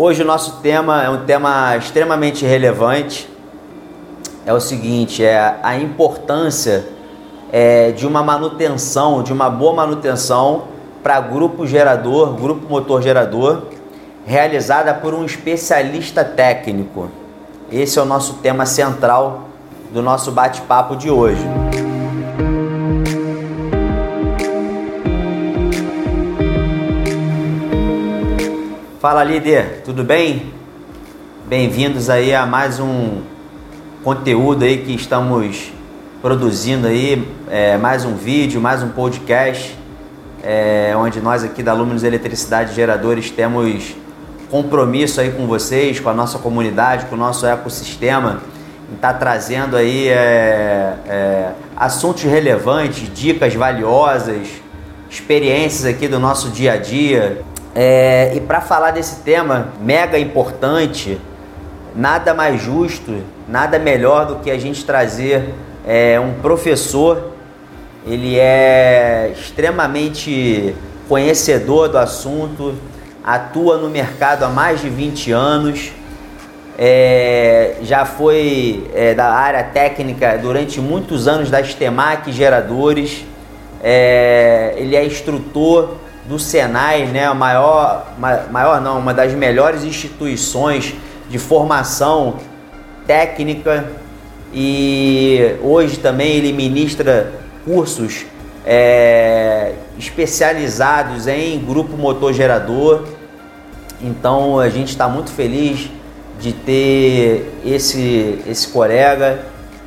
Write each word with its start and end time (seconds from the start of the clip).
Hoje 0.00 0.22
o 0.22 0.24
nosso 0.24 0.60
tema 0.62 1.02
é 1.02 1.10
um 1.10 1.24
tema 1.24 1.76
extremamente 1.76 2.46
relevante. 2.46 3.28
É 4.46 4.54
o 4.54 4.60
seguinte, 4.60 5.24
é 5.24 5.56
a 5.60 5.76
importância 5.76 6.86
é, 7.50 7.90
de 7.90 8.06
uma 8.06 8.22
manutenção, 8.22 9.24
de 9.24 9.32
uma 9.32 9.50
boa 9.50 9.74
manutenção 9.74 10.68
para 11.02 11.20
grupo 11.20 11.66
gerador, 11.66 12.34
grupo 12.34 12.70
motor 12.70 13.02
gerador, 13.02 13.62
realizada 14.24 14.94
por 14.94 15.14
um 15.14 15.24
especialista 15.24 16.24
técnico. 16.24 17.10
Esse 17.68 17.98
é 17.98 18.02
o 18.02 18.04
nosso 18.04 18.34
tema 18.34 18.66
central 18.66 19.48
do 19.92 20.00
nosso 20.00 20.30
bate-papo 20.30 20.94
de 20.94 21.10
hoje. 21.10 21.42
Fala 29.00 29.22
líder, 29.22 29.82
tudo 29.84 30.02
bem? 30.02 30.52
Bem-vindos 31.46 32.10
aí 32.10 32.34
a 32.34 32.44
mais 32.44 32.80
um 32.80 33.20
conteúdo 34.02 34.64
aí 34.64 34.78
que 34.78 34.92
estamos 34.92 35.70
produzindo 36.20 36.88
aí, 36.88 37.24
é, 37.48 37.76
mais 37.76 38.04
um 38.04 38.16
vídeo, 38.16 38.60
mais 38.60 38.82
um 38.82 38.88
podcast, 38.88 39.78
é, 40.42 40.94
onde 40.96 41.20
nós 41.20 41.44
aqui 41.44 41.62
da 41.62 41.72
Luminous 41.72 42.02
Eletricidade 42.02 42.74
Geradores 42.74 43.30
temos 43.30 43.94
compromisso 44.50 45.20
aí 45.20 45.30
com 45.30 45.46
vocês, 45.46 46.00
com 46.00 46.08
a 46.08 46.14
nossa 46.14 46.40
comunidade, 46.40 47.06
com 47.06 47.14
o 47.14 47.18
nosso 47.18 47.46
ecossistema, 47.46 48.42
está 48.92 49.14
trazendo 49.14 49.76
aí 49.76 50.08
é, 50.08 50.96
é, 51.06 51.52
assuntos 51.76 52.24
relevantes, 52.24 53.08
dicas 53.14 53.54
valiosas, 53.54 54.48
experiências 55.08 55.84
aqui 55.84 56.08
do 56.08 56.18
nosso 56.18 56.48
dia 56.48 56.72
a 56.72 56.76
dia. 56.76 57.44
É, 57.74 58.32
e 58.34 58.40
para 58.40 58.60
falar 58.60 58.90
desse 58.90 59.20
tema 59.20 59.68
mega 59.80 60.18
importante, 60.18 61.20
nada 61.94 62.34
mais 62.34 62.60
justo, 62.60 63.22
nada 63.48 63.78
melhor 63.78 64.26
do 64.26 64.36
que 64.36 64.50
a 64.50 64.58
gente 64.58 64.84
trazer 64.84 65.54
é, 65.86 66.18
um 66.18 66.34
professor. 66.40 67.32
Ele 68.06 68.38
é 68.38 69.32
extremamente 69.36 70.74
conhecedor 71.08 71.88
do 71.88 71.98
assunto, 71.98 72.74
atua 73.24 73.76
no 73.76 73.88
mercado 73.88 74.44
há 74.44 74.48
mais 74.48 74.80
de 74.80 74.88
20 74.88 75.32
anos, 75.32 75.92
é, 76.78 77.76
já 77.82 78.04
foi 78.04 78.88
é, 78.94 79.14
da 79.14 79.32
área 79.32 79.64
técnica 79.64 80.38
durante 80.38 80.80
muitos 80.80 81.26
anos 81.26 81.50
da 81.50 81.62
Stemac 81.62 82.30
Geradores, 82.30 83.24
é, 83.82 84.74
ele 84.76 84.94
é 84.94 85.04
instrutor 85.04 85.96
do 86.28 86.38
Senai, 86.38 87.06
né, 87.06 87.24
a 87.24 87.32
maior, 87.32 88.12
maior 88.50 88.80
não, 88.82 88.98
uma 88.98 89.14
das 89.14 89.32
melhores 89.32 89.82
instituições 89.82 90.94
de 91.30 91.38
formação 91.38 92.36
técnica 93.06 93.90
e 94.52 95.56
hoje 95.62 95.98
também 95.98 96.36
ele 96.36 96.52
ministra 96.52 97.32
cursos 97.64 98.26
é, 98.66 99.72
especializados 99.98 101.26
em 101.26 101.58
grupo 101.58 101.96
motor 101.96 102.34
gerador. 102.34 103.04
Então 104.00 104.60
a 104.60 104.68
gente 104.68 104.90
está 104.90 105.08
muito 105.08 105.30
feliz 105.30 105.90
de 106.38 106.52
ter 106.52 107.58
esse, 107.64 108.38
esse 108.46 108.68
colega, 108.68 109.40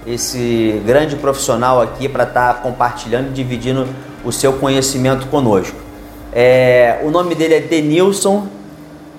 esse 0.08 0.82
grande 0.86 1.16
profissional 1.16 1.80
aqui 1.80 2.10
para 2.10 2.24
estar 2.24 2.56
tá 2.56 2.60
compartilhando 2.62 3.30
e 3.30 3.32
dividindo 3.32 3.88
o 4.26 4.32
seu 4.32 4.54
conhecimento 4.54 5.28
conosco. 5.28 5.91
É, 6.34 7.02
o 7.04 7.12
nome 7.12 7.36
dele 7.36 7.56
é 7.56 7.60
Denilson. 7.60 8.48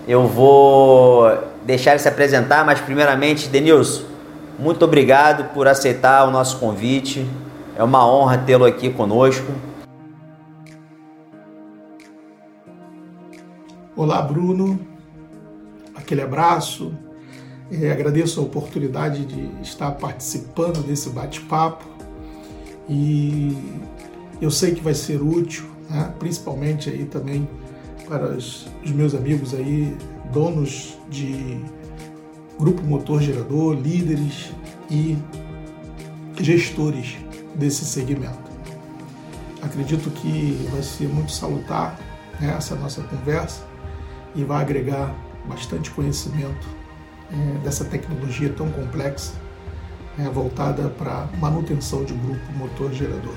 Eu 0.09 0.27
vou 0.27 1.31
deixar 1.65 1.91
ele 1.93 2.01
se 2.01 2.09
apresentar, 2.09 2.65
mas 2.65 2.81
primeiramente, 2.81 3.49
Denilson, 3.49 4.05
muito 4.59 4.85
obrigado 4.85 5.53
por 5.53 5.69
aceitar 5.69 6.27
o 6.27 6.31
nosso 6.31 6.59
convite. 6.59 7.27
É 7.77 7.85
uma 7.85 8.07
honra 8.07 8.39
tê-lo 8.39 8.65
aqui 8.65 8.91
conosco. 8.91 9.53
Olá, 13.95 14.23
Bruno. 14.23 14.81
Aquele 15.95 16.23
abraço. 16.23 16.95
É, 17.71 17.93
agradeço 17.93 18.41
a 18.41 18.43
oportunidade 18.43 19.25
de 19.25 19.51
estar 19.63 19.93
participando 19.93 20.83
desse 20.83 21.09
bate-papo 21.11 21.85
e 22.87 23.57
eu 24.41 24.51
sei 24.51 24.75
que 24.75 24.83
vai 24.83 24.93
ser 24.93 25.23
útil 25.23 25.72
né? 25.89 26.13
principalmente 26.19 26.91
aí 26.91 27.05
também 27.05 27.49
para 28.07 28.37
os, 28.37 28.67
meus 28.85 29.15
amigos 29.15 29.55
aí, 29.55 29.97
donos 30.33 30.99
de 31.09 31.61
grupo 32.59 32.83
motor 32.83 33.21
gerador, 33.21 33.75
líderes 33.75 34.51
e 34.91 35.17
gestores 36.41 37.17
desse 37.55 37.85
segmento. 37.85 38.51
Acredito 39.63 40.11
que 40.11 40.69
vai 40.73 40.83
ser 40.83 41.09
muito 41.09 41.33
salutar 41.33 41.99
né, 42.41 42.55
essa 42.57 42.75
nossa 42.75 43.03
conversa 43.03 43.63
e 44.35 44.45
vai 44.45 44.61
agregar 44.61 45.15
bastante 45.47 45.91
conhecimento 45.91 46.67
é, 47.31 47.59
dessa 47.59 47.85
tecnologia 47.85 48.51
tão 48.51 48.71
complexa 48.71 49.33
é, 50.19 50.25
voltada 50.25 50.89
para 50.91 51.29
manutenção 51.39 52.05
de 52.05 52.13
grupo 52.13 52.53
motor 52.53 52.93
gerador. 52.93 53.35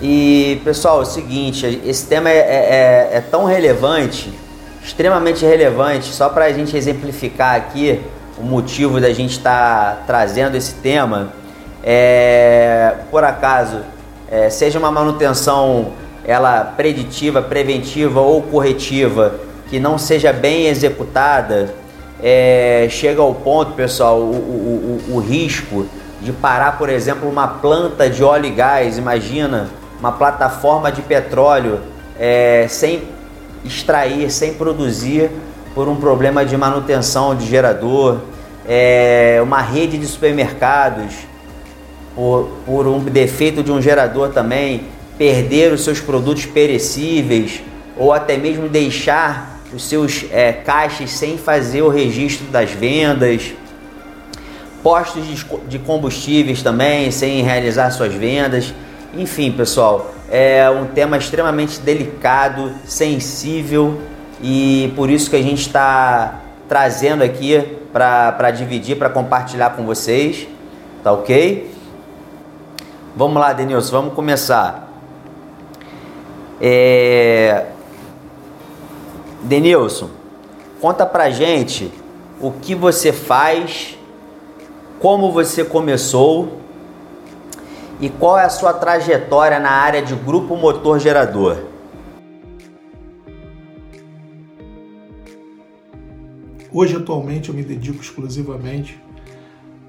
E 0.00 0.60
pessoal, 0.64 1.00
é 1.00 1.02
o 1.02 1.04
seguinte, 1.04 1.80
esse 1.84 2.06
tema 2.06 2.30
é, 2.30 2.36
é, 2.36 3.10
é, 3.12 3.16
é 3.16 3.20
tão 3.20 3.44
relevante, 3.44 4.32
extremamente 4.82 5.44
relevante, 5.44 6.06
só 6.06 6.28
para 6.28 6.44
a 6.44 6.52
gente 6.52 6.76
exemplificar 6.76 7.56
aqui 7.56 8.00
o 8.38 8.44
motivo 8.44 9.00
da 9.00 9.12
gente 9.12 9.32
estar 9.32 9.96
tá 9.96 10.02
trazendo 10.06 10.56
esse 10.56 10.74
tema. 10.74 11.32
É, 11.82 12.94
por 13.10 13.24
acaso, 13.24 13.80
é, 14.30 14.48
seja 14.48 14.78
uma 14.78 14.90
manutenção 14.90 15.92
ela 16.24 16.62
preditiva, 16.76 17.42
preventiva 17.42 18.20
ou 18.20 18.42
corretiva 18.42 19.40
que 19.68 19.80
não 19.80 19.98
seja 19.98 20.32
bem 20.32 20.66
executada, 20.66 21.74
é, 22.22 22.86
chega 22.90 23.20
ao 23.20 23.34
ponto, 23.34 23.72
pessoal, 23.72 24.18
o, 24.18 24.32
o, 24.32 25.02
o, 25.10 25.16
o 25.16 25.18
risco 25.18 25.86
de 26.20 26.32
parar, 26.32 26.78
por 26.78 26.88
exemplo, 26.88 27.28
uma 27.28 27.46
planta 27.48 28.08
de 28.08 28.22
óleo 28.22 28.46
e 28.46 28.50
gás. 28.50 28.98
Imagina 28.98 29.68
uma 29.98 30.12
plataforma 30.12 30.92
de 30.92 31.02
petróleo 31.02 31.80
é, 32.18 32.66
sem 32.68 33.02
extrair, 33.64 34.30
sem 34.30 34.54
produzir 34.54 35.30
por 35.74 35.88
um 35.88 35.96
problema 35.96 36.44
de 36.44 36.56
manutenção 36.56 37.34
de 37.34 37.46
gerador, 37.46 38.18
é, 38.66 39.40
uma 39.42 39.60
rede 39.60 39.98
de 39.98 40.06
supermercados 40.06 41.14
por, 42.14 42.48
por 42.64 42.86
um 42.86 43.00
defeito 43.00 43.62
de 43.62 43.70
um 43.70 43.80
gerador 43.80 44.30
também, 44.30 44.82
perder 45.16 45.72
os 45.72 45.82
seus 45.82 46.00
produtos 46.00 46.46
perecíveis 46.46 47.60
ou 47.96 48.12
até 48.12 48.36
mesmo 48.36 48.68
deixar 48.68 49.60
os 49.72 49.82
seus 49.88 50.24
é, 50.30 50.52
caixas 50.52 51.10
sem 51.10 51.36
fazer 51.36 51.82
o 51.82 51.88
registro 51.88 52.46
das 52.46 52.70
vendas, 52.70 53.52
postos 54.82 55.24
de 55.68 55.78
combustíveis 55.78 56.62
também 56.62 57.10
sem 57.10 57.42
realizar 57.42 57.90
suas 57.90 58.14
vendas. 58.14 58.72
Enfim, 59.14 59.50
pessoal, 59.50 60.10
é 60.30 60.68
um 60.68 60.86
tema 60.86 61.16
extremamente 61.16 61.80
delicado, 61.80 62.72
sensível 62.84 63.98
e 64.42 64.92
por 64.94 65.08
isso 65.08 65.30
que 65.30 65.36
a 65.36 65.42
gente 65.42 65.62
está 65.62 66.40
trazendo 66.68 67.24
aqui 67.24 67.78
para 67.90 68.50
dividir, 68.50 68.98
para 68.98 69.08
compartilhar 69.08 69.70
com 69.70 69.86
vocês, 69.86 70.46
tá 71.02 71.10
ok? 71.10 71.70
Vamos 73.16 73.40
lá, 73.40 73.54
Denilson, 73.54 73.90
vamos 73.92 74.14
começar. 74.14 74.92
É... 76.60 77.64
Denilson, 79.40 80.10
conta 80.82 81.06
pra 81.06 81.30
gente 81.30 81.90
o 82.38 82.52
que 82.52 82.74
você 82.74 83.10
faz, 83.10 83.96
como 85.00 85.32
você 85.32 85.64
começou 85.64 86.60
e 88.00 88.08
qual 88.08 88.38
é 88.38 88.44
a 88.44 88.48
sua 88.48 88.72
trajetória 88.72 89.58
na 89.58 89.70
área 89.70 90.00
de 90.00 90.14
grupo 90.14 90.56
motor 90.56 91.00
gerador? 91.00 91.58
Hoje, 96.72 96.96
atualmente, 96.96 97.48
eu 97.48 97.54
me 97.54 97.62
dedico 97.62 98.00
exclusivamente 98.00 99.02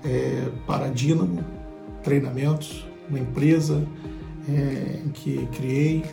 é, 0.03 0.47
para 0.65 0.87
Dynamo 0.87 1.43
Treinamentos, 2.01 2.87
uma 3.09 3.19
empresa 3.19 3.83
é, 4.47 5.01
que 5.13 5.47
criei 5.53 6.05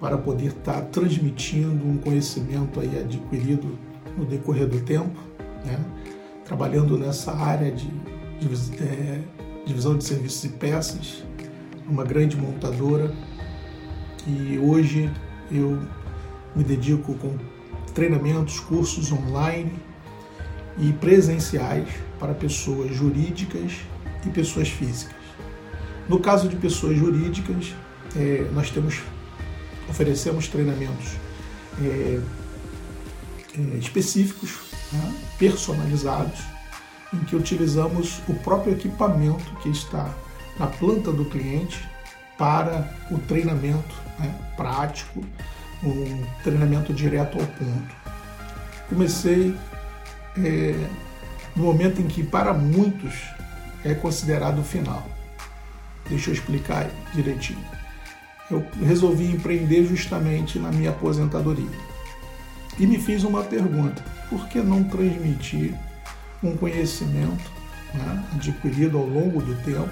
para 0.00 0.16
poder 0.16 0.46
estar 0.46 0.80
transmitindo 0.82 1.86
um 1.86 1.98
conhecimento 1.98 2.80
aí 2.80 2.98
adquirido 2.98 3.78
no 4.16 4.24
decorrer 4.24 4.66
do 4.66 4.80
tempo, 4.80 5.18
né? 5.64 5.78
trabalhando 6.44 6.96
nessa 6.96 7.32
área 7.32 7.70
de, 7.72 7.88
de 8.38 8.82
é, 8.82 9.20
divisão 9.66 9.96
de 9.96 10.04
serviços 10.04 10.44
e 10.44 10.48
peças, 10.50 11.24
uma 11.86 12.04
grande 12.04 12.36
montadora 12.36 13.12
que 14.18 14.58
hoje 14.58 15.10
eu 15.50 15.82
me 16.54 16.64
dedico 16.64 17.14
com 17.14 17.36
treinamentos, 17.92 18.58
cursos 18.60 19.12
online 19.12 19.72
e 20.78 20.92
presenciais 20.94 21.88
para 22.18 22.34
pessoas 22.34 22.94
jurídicas 22.94 23.72
e 24.24 24.30
pessoas 24.30 24.68
físicas. 24.68 25.14
No 26.08 26.18
caso 26.18 26.48
de 26.48 26.56
pessoas 26.56 26.96
jurídicas, 26.96 27.74
é, 28.16 28.48
nós 28.52 28.70
temos 28.70 29.00
oferecemos 29.88 30.48
treinamentos 30.48 31.12
é, 31.82 32.20
é, 33.56 33.76
específicos, 33.78 34.58
né, 34.92 35.14
personalizados, 35.38 36.40
em 37.12 37.18
que 37.18 37.36
utilizamos 37.36 38.20
o 38.28 38.34
próprio 38.34 38.72
equipamento 38.72 39.44
que 39.62 39.68
está 39.68 40.12
na 40.58 40.66
planta 40.66 41.12
do 41.12 41.24
cliente 41.24 41.88
para 42.38 42.88
o 43.10 43.18
treinamento 43.18 43.94
né, 44.18 44.34
prático, 44.56 45.24
um 45.82 46.24
treinamento 46.42 46.92
direto 46.92 47.38
ao 47.38 47.46
ponto. 47.46 47.96
Comecei 48.88 49.54
é, 50.38 50.88
no 51.54 51.64
momento 51.64 52.00
em 52.00 52.06
que, 52.06 52.22
para 52.22 52.52
muitos, 52.52 53.14
é 53.84 53.94
considerado 53.94 54.60
o 54.60 54.64
final. 54.64 55.06
Deixa 56.08 56.30
eu 56.30 56.34
explicar 56.34 56.88
direitinho. 57.14 57.64
Eu 58.50 58.64
resolvi 58.82 59.30
empreender 59.30 59.84
justamente 59.86 60.58
na 60.58 60.70
minha 60.70 60.90
aposentadoria. 60.90 61.94
E 62.78 62.86
me 62.86 62.98
fiz 62.98 63.22
uma 63.22 63.42
pergunta: 63.42 64.02
por 64.28 64.48
que 64.48 64.60
não 64.60 64.84
transmitir 64.84 65.74
um 66.42 66.56
conhecimento 66.56 67.50
né, 67.94 68.24
adquirido 68.34 68.98
ao 68.98 69.06
longo 69.06 69.40
do 69.40 69.54
tempo 69.62 69.88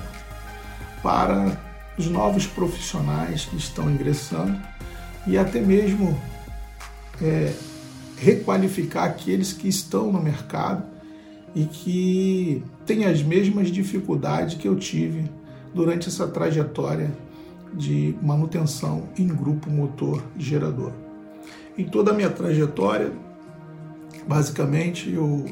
para 1.02 1.58
os 1.98 2.06
novos 2.06 2.46
profissionais 2.46 3.44
que 3.44 3.56
estão 3.56 3.90
ingressando 3.90 4.58
e 5.26 5.36
até 5.36 5.60
mesmo 5.60 6.18
é, 7.20 7.52
requalificar 8.16 9.04
aqueles 9.04 9.52
que 9.52 9.68
estão 9.68 10.12
no 10.12 10.22
mercado 10.22 10.84
e 11.54 11.64
que 11.64 12.62
têm 12.86 13.04
as 13.04 13.22
mesmas 13.22 13.68
dificuldades 13.68 14.54
que 14.54 14.66
eu 14.66 14.76
tive 14.76 15.30
durante 15.74 16.08
essa 16.08 16.26
trajetória 16.26 17.10
de 17.74 18.14
manutenção 18.22 19.08
em 19.18 19.26
grupo 19.26 19.70
motor 19.70 20.22
gerador. 20.38 20.92
Em 21.76 21.84
toda 21.84 22.10
a 22.10 22.14
minha 22.14 22.30
trajetória, 22.30 23.12
basicamente, 24.26 25.10
eu 25.10 25.46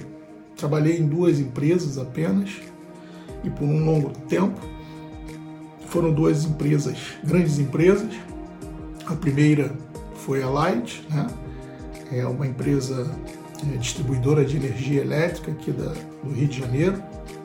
trabalhei 0.56 0.98
em 0.98 1.06
duas 1.06 1.40
empresas 1.40 1.96
apenas 1.96 2.50
e 3.42 3.48
por 3.48 3.64
um 3.64 3.84
longo 3.84 4.10
tempo. 4.28 4.60
Foram 5.90 6.12
duas 6.12 6.44
empresas, 6.44 6.96
grandes 7.24 7.58
empresas. 7.58 8.12
A 9.06 9.14
primeira 9.14 9.74
foi 10.14 10.40
a 10.40 10.48
Light, 10.48 11.04
né? 11.10 11.26
é 12.12 12.24
uma 12.24 12.46
empresa 12.46 13.10
é, 13.60 13.76
distribuidora 13.76 14.44
de 14.44 14.56
energia 14.56 15.00
elétrica 15.00 15.50
aqui 15.50 15.72
da, 15.72 15.92
do 16.22 16.32
Rio 16.32 16.46
de 16.46 16.60
Janeiro, 16.60 17.02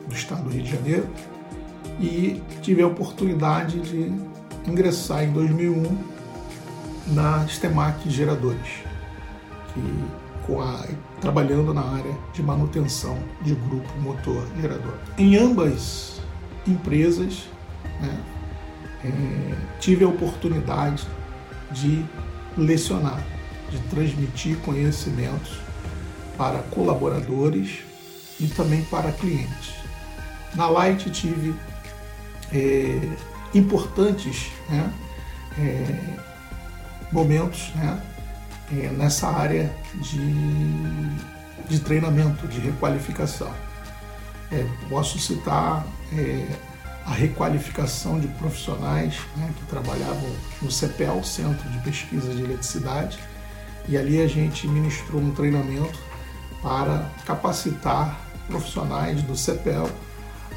do 0.08 0.14
estado 0.14 0.44
do 0.44 0.50
Rio 0.50 0.62
de 0.62 0.70
Janeiro, 0.70 1.08
e 2.00 2.40
tive 2.62 2.82
a 2.82 2.86
oportunidade 2.86 3.80
de 3.80 4.12
ingressar 4.70 5.24
em 5.24 5.32
2001 5.32 5.98
na 7.08 7.46
Stemac 7.48 8.08
Geradores, 8.08 8.84
que, 9.74 10.54
a, 10.54 10.88
trabalhando 11.20 11.74
na 11.74 11.82
área 11.82 12.16
de 12.32 12.44
manutenção 12.44 13.18
de 13.42 13.56
grupo 13.56 13.88
motor 14.00 14.46
gerador. 14.60 14.94
Em 15.18 15.36
ambas 15.36 16.20
empresas, 16.64 17.48
né, 18.00 18.16
é, 19.06 19.78
tive 19.80 20.04
a 20.04 20.08
oportunidade 20.08 21.06
de 21.70 22.04
lecionar, 22.56 23.22
de 23.70 23.78
transmitir 23.90 24.56
conhecimentos 24.58 25.58
para 26.36 26.58
colaboradores 26.70 27.80
e 28.38 28.46
também 28.48 28.82
para 28.84 29.12
clientes. 29.12 29.74
Na 30.54 30.68
Light 30.68 31.10
tive 31.10 31.54
é, 32.52 33.00
importantes 33.54 34.50
né, 34.68 34.92
é, 35.58 36.16
momentos 37.12 37.72
né, 37.74 38.02
é, 38.72 38.88
nessa 38.88 39.28
área 39.28 39.74
de, 39.94 41.68
de 41.68 41.80
treinamento, 41.80 42.46
de 42.48 42.60
requalificação. 42.60 43.52
É, 44.52 44.64
posso 44.88 45.18
citar 45.18 45.84
é, 46.12 46.46
a 47.06 47.12
requalificação 47.12 48.18
de 48.18 48.26
profissionais 48.26 49.20
né, 49.36 49.54
que 49.56 49.64
trabalhavam 49.66 50.28
no 50.60 50.70
CEPEL, 50.70 51.22
Centro 51.22 51.68
de 51.70 51.78
Pesquisa 51.78 52.34
de 52.34 52.42
Eletricidade, 52.42 53.18
e 53.88 53.96
ali 53.96 54.20
a 54.20 54.26
gente 54.26 54.66
ministrou 54.66 55.22
um 55.22 55.30
treinamento 55.30 55.98
para 56.60 57.08
capacitar 57.24 58.20
profissionais 58.48 59.22
do 59.22 59.36
CEPEL 59.36 59.88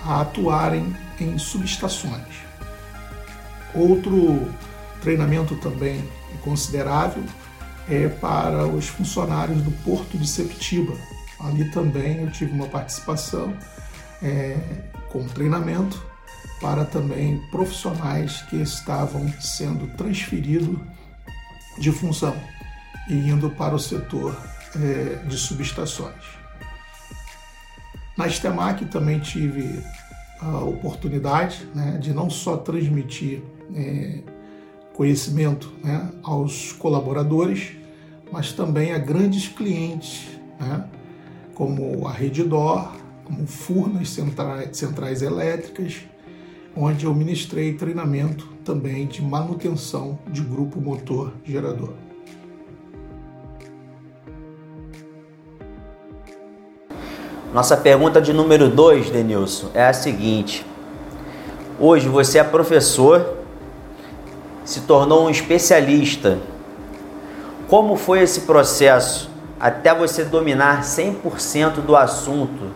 a 0.03 0.21
atuarem 0.21 0.95
em 1.19 1.37
subestações. 1.37 2.39
Outro 3.75 4.51
treinamento 5.01 5.55
também 5.57 6.03
considerável 6.41 7.23
é 7.87 8.07
para 8.07 8.65
os 8.65 8.87
funcionários 8.87 9.61
do 9.61 9.71
Porto 9.83 10.17
de 10.17 10.27
Septiba. 10.27 10.95
Ali 11.39 11.69
também 11.69 12.23
eu 12.23 12.31
tive 12.31 12.51
uma 12.53 12.67
participação 12.67 13.53
é, 14.21 14.57
com 15.11 15.27
treinamento 15.27 16.08
para 16.59 16.85
também 16.85 17.39
profissionais 17.51 18.41
que 18.43 18.57
estavam 18.57 19.31
sendo 19.39 19.87
transferidos 19.95 20.77
de 21.77 21.91
função 21.91 22.35
e 23.09 23.13
indo 23.13 23.49
para 23.49 23.73
o 23.73 23.79
setor 23.79 24.37
é, 24.75 25.15
de 25.25 25.37
subestações. 25.37 26.39
Na 28.17 28.27
Estemac 28.27 28.83
também 28.85 29.19
tive 29.19 29.81
a 30.41 30.59
oportunidade 30.59 31.65
né, 31.73 31.97
de 31.99 32.13
não 32.13 32.29
só 32.29 32.57
transmitir 32.57 33.41
é, 33.73 34.19
conhecimento 34.93 35.73
né, 35.83 36.09
aos 36.21 36.73
colaboradores, 36.73 37.71
mas 38.31 38.51
também 38.51 38.93
a 38.93 38.97
grandes 38.97 39.47
clientes, 39.47 40.27
né, 40.59 40.85
como 41.55 42.07
a 42.07 42.11
Redditor, 42.11 42.91
como 43.23 43.47
Furnas 43.47 44.09
centrais, 44.09 44.75
centrais 44.75 45.21
elétricas, 45.21 46.01
onde 46.75 47.05
eu 47.05 47.13
ministrei 47.13 47.73
treinamento 47.73 48.47
também 48.63 49.07
de 49.07 49.21
manutenção 49.21 50.19
de 50.27 50.41
grupo 50.41 50.79
motor 50.79 51.33
gerador. 51.43 51.93
Nossa 57.53 57.75
pergunta 57.75 58.21
de 58.21 58.31
número 58.31 58.69
2, 58.69 59.09
Denilson, 59.09 59.69
é 59.73 59.87
a 59.87 59.93
seguinte: 59.93 60.63
Hoje 61.79 62.07
você 62.07 62.37
é 62.37 62.43
professor, 62.43 63.37
se 64.63 64.81
tornou 64.81 65.25
um 65.25 65.29
especialista. 65.29 66.37
Como 67.67 67.95
foi 67.95 68.21
esse 68.21 68.41
processo 68.41 69.31
até 69.59 69.93
você 69.93 70.23
dominar 70.23 70.81
100% 70.83 71.81
do 71.81 71.95
assunto 71.95 72.71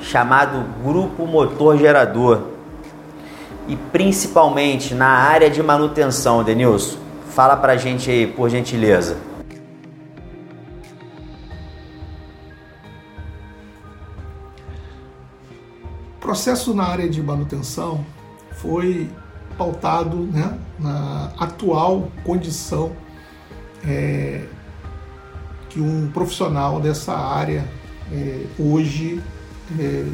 chamado 0.00 0.64
grupo 0.84 1.26
motor 1.26 1.76
gerador? 1.76 2.55
E 3.68 3.76
principalmente 3.76 4.94
na 4.94 5.08
área 5.08 5.50
de 5.50 5.62
manutenção, 5.62 6.44
Denilson. 6.44 6.98
Fala 7.30 7.56
pra 7.56 7.76
gente 7.76 8.10
aí, 8.10 8.26
por 8.26 8.48
gentileza. 8.48 9.16
processo 16.26 16.74
na 16.74 16.84
área 16.84 17.08
de 17.08 17.22
manutenção 17.22 18.04
foi 18.50 19.08
pautado 19.56 20.16
né, 20.16 20.58
na 20.76 21.32
atual 21.38 22.10
condição 22.24 22.90
é, 23.86 24.44
que 25.70 25.80
um 25.80 26.10
profissional 26.12 26.80
dessa 26.80 27.16
área 27.16 27.64
é, 28.12 28.44
hoje 28.58 29.22
é, 29.78 30.04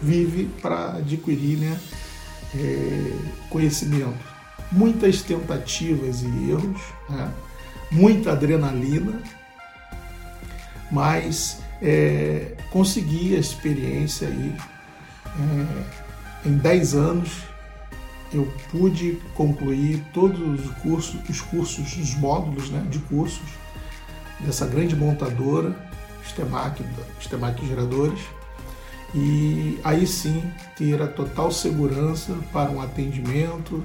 vive 0.00 0.48
para 0.62 0.98
adquirir 0.98 1.58
né, 1.58 1.80
é, 2.56 3.12
conhecimento. 3.48 4.34
Muitas 4.70 5.22
tentativas 5.22 6.22
e 6.22 6.50
erros, 6.50 6.80
né, 7.08 7.30
muita 7.90 8.32
adrenalina, 8.32 9.22
mas 10.90 11.60
é, 11.80 12.54
consegui 12.70 13.36
a 13.36 13.38
experiência 13.38 14.28
aí 14.28 14.56
é, 15.26 16.48
em 16.48 16.56
10 16.56 16.94
anos 16.94 17.30
eu 18.32 18.52
pude 18.70 19.18
concluir 19.34 20.04
todos 20.12 20.40
os 20.60 20.70
cursos, 20.78 21.16
os 21.28 21.40
cursos, 21.40 21.96
os 21.96 22.14
módulos 22.16 22.68
né, 22.70 22.84
de 22.90 22.98
cursos 22.98 23.48
dessa 24.40 24.66
grande 24.66 24.96
montadora, 24.96 25.74
Stemac, 26.28 26.82
Stemac 27.22 27.64
Geradores, 27.66 28.20
e 29.14 29.78
aí 29.84 30.06
sim 30.06 30.42
ter 30.76 31.00
a 31.00 31.06
total 31.06 31.52
segurança 31.52 32.34
para 32.52 32.70
um 32.70 32.80
atendimento 32.80 33.84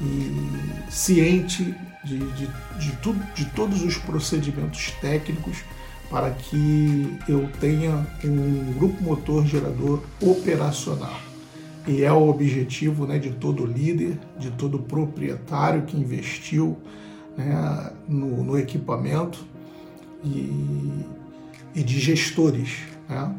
e 0.00 0.90
ciente 0.90 1.74
de, 2.04 2.18
de, 2.18 2.48
de, 2.78 2.92
tudo, 3.02 3.20
de 3.34 3.46
todos 3.46 3.82
os 3.82 3.96
procedimentos 3.96 4.90
técnicos 5.00 5.64
para 6.10 6.30
que 6.30 7.16
eu 7.28 7.48
tenha 7.58 8.06
um 8.24 8.72
grupo 8.74 9.02
motor 9.02 9.46
gerador 9.46 10.02
operacional. 10.20 11.18
E 11.86 12.02
é 12.02 12.12
o 12.12 12.28
objetivo 12.28 13.06
né, 13.06 13.18
de 13.18 13.30
todo 13.30 13.64
líder, 13.64 14.18
de 14.38 14.50
todo 14.50 14.78
proprietário 14.78 15.82
que 15.82 15.96
investiu 15.96 16.76
né, 17.36 17.92
no, 18.08 18.42
no, 18.42 18.58
equipamento 18.58 19.44
e, 20.24 21.04
e 21.74 21.82
de 21.82 21.98
gestores. 22.00 22.78
Né? 23.08 23.34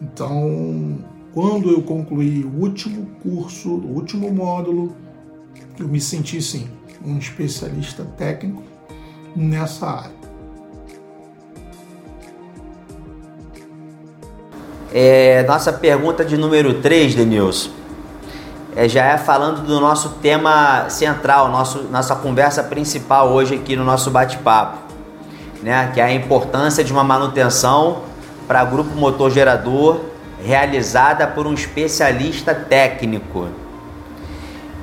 Então, 0.00 0.98
quando 1.32 1.70
eu 1.70 1.82
concluí 1.82 2.44
o 2.44 2.60
último 2.60 3.06
curso, 3.22 3.68
o 3.68 3.94
último 3.94 4.32
módulo, 4.32 4.94
eu 5.78 5.88
me 5.88 6.00
senti 6.00 6.40
sim 6.40 6.68
um 7.04 7.18
especialista 7.18 8.04
técnico 8.16 8.62
nessa 9.36 9.86
área. 9.86 10.18
É, 14.92 15.44
nossa 15.46 15.72
pergunta 15.72 16.24
de 16.24 16.36
número 16.36 16.80
3, 16.80 17.14
Denilson, 17.14 17.70
é, 18.74 18.88
já 18.88 19.04
é 19.04 19.18
falando 19.18 19.62
do 19.62 19.80
nosso 19.80 20.10
tema 20.22 20.88
central, 20.88 21.50
nosso, 21.50 21.82
nossa 21.84 22.14
conversa 22.16 22.62
principal 22.62 23.30
hoje 23.32 23.56
aqui 23.56 23.76
no 23.76 23.84
nosso 23.84 24.10
bate-papo, 24.10 24.78
né, 25.62 25.90
que 25.92 26.00
é 26.00 26.04
a 26.04 26.12
importância 26.12 26.82
de 26.82 26.92
uma 26.92 27.04
manutenção 27.04 28.07
para 28.48 28.64
grupo 28.64 28.94
motor 28.96 29.30
gerador 29.30 30.00
realizada 30.42 31.26
por 31.26 31.46
um 31.46 31.52
especialista 31.52 32.54
técnico. 32.54 33.48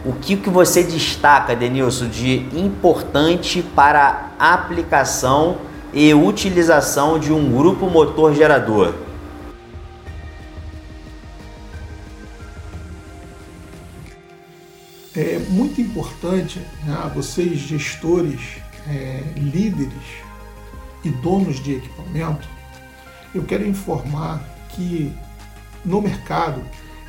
O 0.06 0.14
que, 0.14 0.38
que 0.38 0.52
você 0.52 0.84
destaca, 0.84 1.56
Denilson, 1.56 2.08
de 2.08 2.46
importante 2.54 3.64
para 3.76 4.34
a 4.38 4.54
aplicação 4.54 5.58
e 5.92 6.14
utilização 6.14 7.18
de 7.18 7.34
um 7.34 7.52
grupo 7.52 7.88
motor 7.88 8.36
gerador? 8.36 8.94
É 15.16 15.40
muito 15.50 15.82
importante, 15.82 16.60
né, 16.84 17.12
vocês 17.16 17.58
gestores, 17.58 18.58
é, 18.88 19.24
líderes 19.36 20.04
e 21.04 21.10
donos 21.10 21.60
de 21.60 21.76
equipamento, 21.76 22.55
eu 23.36 23.44
quero 23.44 23.68
informar 23.68 24.42
que 24.70 25.14
no 25.84 26.02
mercado 26.02 26.62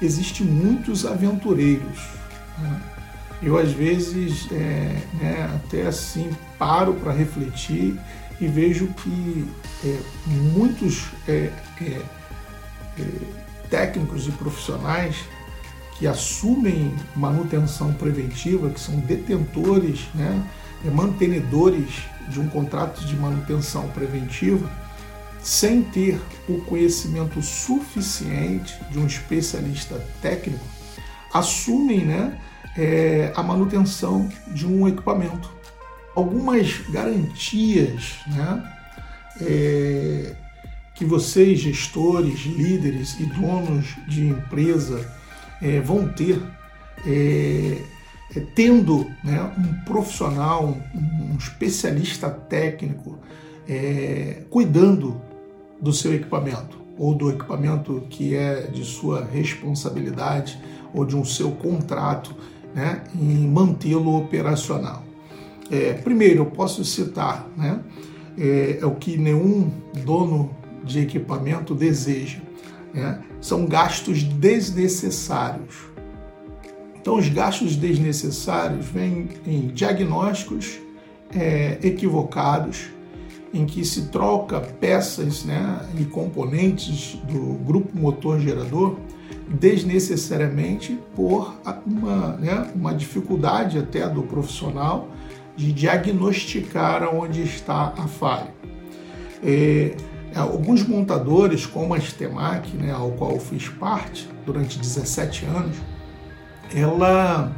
existem 0.02 0.46
muitos 0.46 1.06
aventureiros. 1.06 1.98
Né? 2.58 2.82
Eu 3.42 3.56
às 3.56 3.70
vezes 3.72 4.50
é, 4.50 5.02
né, 5.20 5.50
até 5.54 5.86
assim 5.86 6.30
paro 6.58 6.94
para 6.94 7.12
refletir 7.12 7.98
e 8.40 8.46
vejo 8.46 8.88
que 8.88 9.48
é, 9.84 9.98
muitos 10.26 11.06
é, 11.28 11.52
é, 11.80 12.02
é 12.98 13.04
técnicos 13.70 14.26
e 14.26 14.30
profissionais 14.32 15.16
que 15.98 16.06
assumem 16.06 16.94
manutenção 17.14 17.92
preventiva, 17.92 18.68
que 18.68 18.80
são 18.80 18.96
detentores, 19.00 20.08
né, 20.14 20.42
é, 20.84 20.90
mantenedores 20.90 22.04
de 22.28 22.40
um 22.40 22.48
contrato 22.48 23.04
de 23.04 23.16
manutenção 23.16 23.88
preventiva, 23.88 24.68
sem 25.46 25.80
ter 25.80 26.20
o 26.48 26.58
conhecimento 26.62 27.40
suficiente 27.40 28.76
de 28.90 28.98
um 28.98 29.06
especialista 29.06 30.04
técnico, 30.20 30.64
assumem 31.32 32.04
né, 32.04 32.36
é, 32.76 33.32
a 33.32 33.44
manutenção 33.44 34.28
de 34.48 34.66
um 34.66 34.88
equipamento. 34.88 35.48
Algumas 36.16 36.80
garantias 36.90 38.16
né, 38.26 38.72
é, 39.40 40.34
que 40.96 41.04
vocês, 41.04 41.60
gestores, 41.60 42.40
líderes 42.40 43.14
e 43.20 43.26
donos 43.26 43.94
de 44.08 44.26
empresa, 44.26 45.08
é, 45.62 45.80
vão 45.80 46.08
ter 46.08 46.42
é, 47.06 47.82
é, 48.34 48.40
tendo 48.52 49.08
né, 49.22 49.40
um 49.56 49.84
profissional, 49.84 50.76
um, 50.92 51.34
um 51.34 51.36
especialista 51.36 52.28
técnico 52.28 53.20
é, 53.68 54.42
cuidando 54.50 55.24
do 55.80 55.92
seu 55.92 56.14
equipamento 56.14 56.86
ou 56.98 57.14
do 57.14 57.30
equipamento 57.30 58.02
que 58.08 58.34
é 58.34 58.62
de 58.62 58.84
sua 58.84 59.24
responsabilidade 59.24 60.58
ou 60.94 61.04
de 61.04 61.16
um 61.16 61.24
seu 61.24 61.52
contrato 61.52 62.34
né, 62.74 63.04
em 63.14 63.46
mantê-lo 63.48 64.16
operacional. 64.16 65.02
É, 65.70 65.94
primeiro, 65.94 66.42
eu 66.42 66.46
posso 66.46 66.84
citar, 66.84 67.48
né, 67.56 67.80
é, 68.38 68.78
é, 68.80 68.86
o 68.86 68.94
que 68.94 69.16
nenhum 69.16 69.70
dono 70.04 70.50
de 70.84 71.00
equipamento 71.00 71.74
deseja, 71.74 72.38
né, 72.94 73.22
são 73.40 73.66
gastos 73.66 74.22
desnecessários. 74.22 75.74
Então, 77.00 77.16
os 77.16 77.28
gastos 77.28 77.76
desnecessários 77.76 78.86
vêm 78.86 79.28
em 79.46 79.68
diagnósticos 79.68 80.78
é, 81.34 81.78
equivocados, 81.82 82.88
em 83.56 83.64
que 83.64 83.84
se 83.84 84.08
troca 84.08 84.60
peças 84.60 85.44
né, 85.44 85.80
e 85.98 86.04
componentes 86.04 87.18
do 87.24 87.54
grupo 87.64 87.96
motor 87.96 88.38
gerador 88.38 88.96
desnecessariamente 89.48 90.98
por 91.14 91.54
uma, 91.86 92.36
né, 92.36 92.70
uma 92.74 92.92
dificuldade 92.92 93.78
até 93.78 94.06
do 94.08 94.22
profissional 94.22 95.08
de 95.56 95.72
diagnosticar 95.72 97.14
onde 97.14 97.42
está 97.42 97.94
a 97.96 98.06
falha. 98.06 98.54
É, 99.42 99.96
alguns 100.34 100.86
montadores, 100.86 101.64
como 101.64 101.94
a 101.94 102.00
Stemac, 102.00 102.76
né, 102.76 102.92
ao 102.92 103.12
qual 103.12 103.32
eu 103.32 103.40
fiz 103.40 103.68
parte 103.68 104.28
durante 104.44 104.78
17 104.78 105.46
anos, 105.46 105.76
ela 106.74 107.52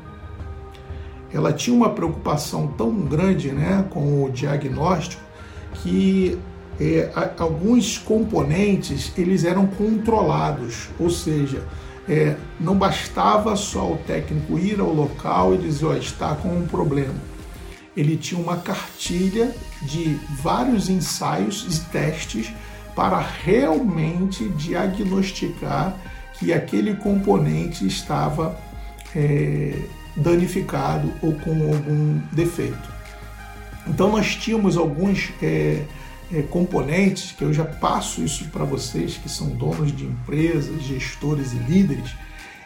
ela 1.31 1.53
tinha 1.53 1.77
uma 1.77 1.91
preocupação 1.91 2.69
tão 2.69 2.91
grande 3.03 3.53
né, 3.53 3.85
com 3.91 4.25
o 4.25 4.31
diagnóstico 4.31 5.28
que 5.83 6.39
é, 6.81 7.11
alguns 7.39 7.99
componentes 7.99 9.13
eles 9.17 9.45
eram 9.45 9.67
controlados, 9.67 10.89
ou 10.99 11.11
seja, 11.11 11.63
é, 12.09 12.37
não 12.59 12.77
bastava 12.77 13.55
só 13.57 13.93
o 13.93 13.99
técnico 13.99 14.59
ir 14.59 14.81
ao 14.81 14.93
local 14.93 15.55
e 15.55 15.59
dizer, 15.59 15.87
ó, 15.87 15.95
está 15.95 16.35
com 16.35 16.49
um 16.49 16.67
problema. 16.67 17.15
Ele 17.97 18.17
tinha 18.17 18.41
uma 18.41 18.57
cartilha 18.57 19.53
de 19.83 20.19
vários 20.41 20.89
ensaios 20.89 21.67
e 21.69 21.81
testes 21.91 22.53
para 22.95 23.19
realmente 23.19 24.49
diagnosticar 24.51 25.97
que 26.39 26.53
aquele 26.53 26.95
componente 26.95 27.87
estava 27.87 28.57
é, 29.15 29.75
danificado 30.17 31.13
ou 31.21 31.33
com 31.35 31.51
algum 31.51 32.21
defeito. 32.33 32.98
Então 33.89 34.13
nós 34.13 34.37
tínhamos 34.37 34.77
alguns 34.77 35.31
é, 35.43 35.83
é, 36.33 36.43
componentes 36.43 37.33
que 37.33 37.43
eu 37.43 37.53
já 37.53 37.65
passo 37.65 38.23
isso 38.23 38.45
para 38.47 38.65
vocês 38.65 39.17
que 39.17 39.29
são 39.29 39.49
donos 39.49 39.95
de 39.95 40.05
empresas, 40.05 40.83
gestores 40.83 41.53
e 41.53 41.57
líderes, 41.57 42.11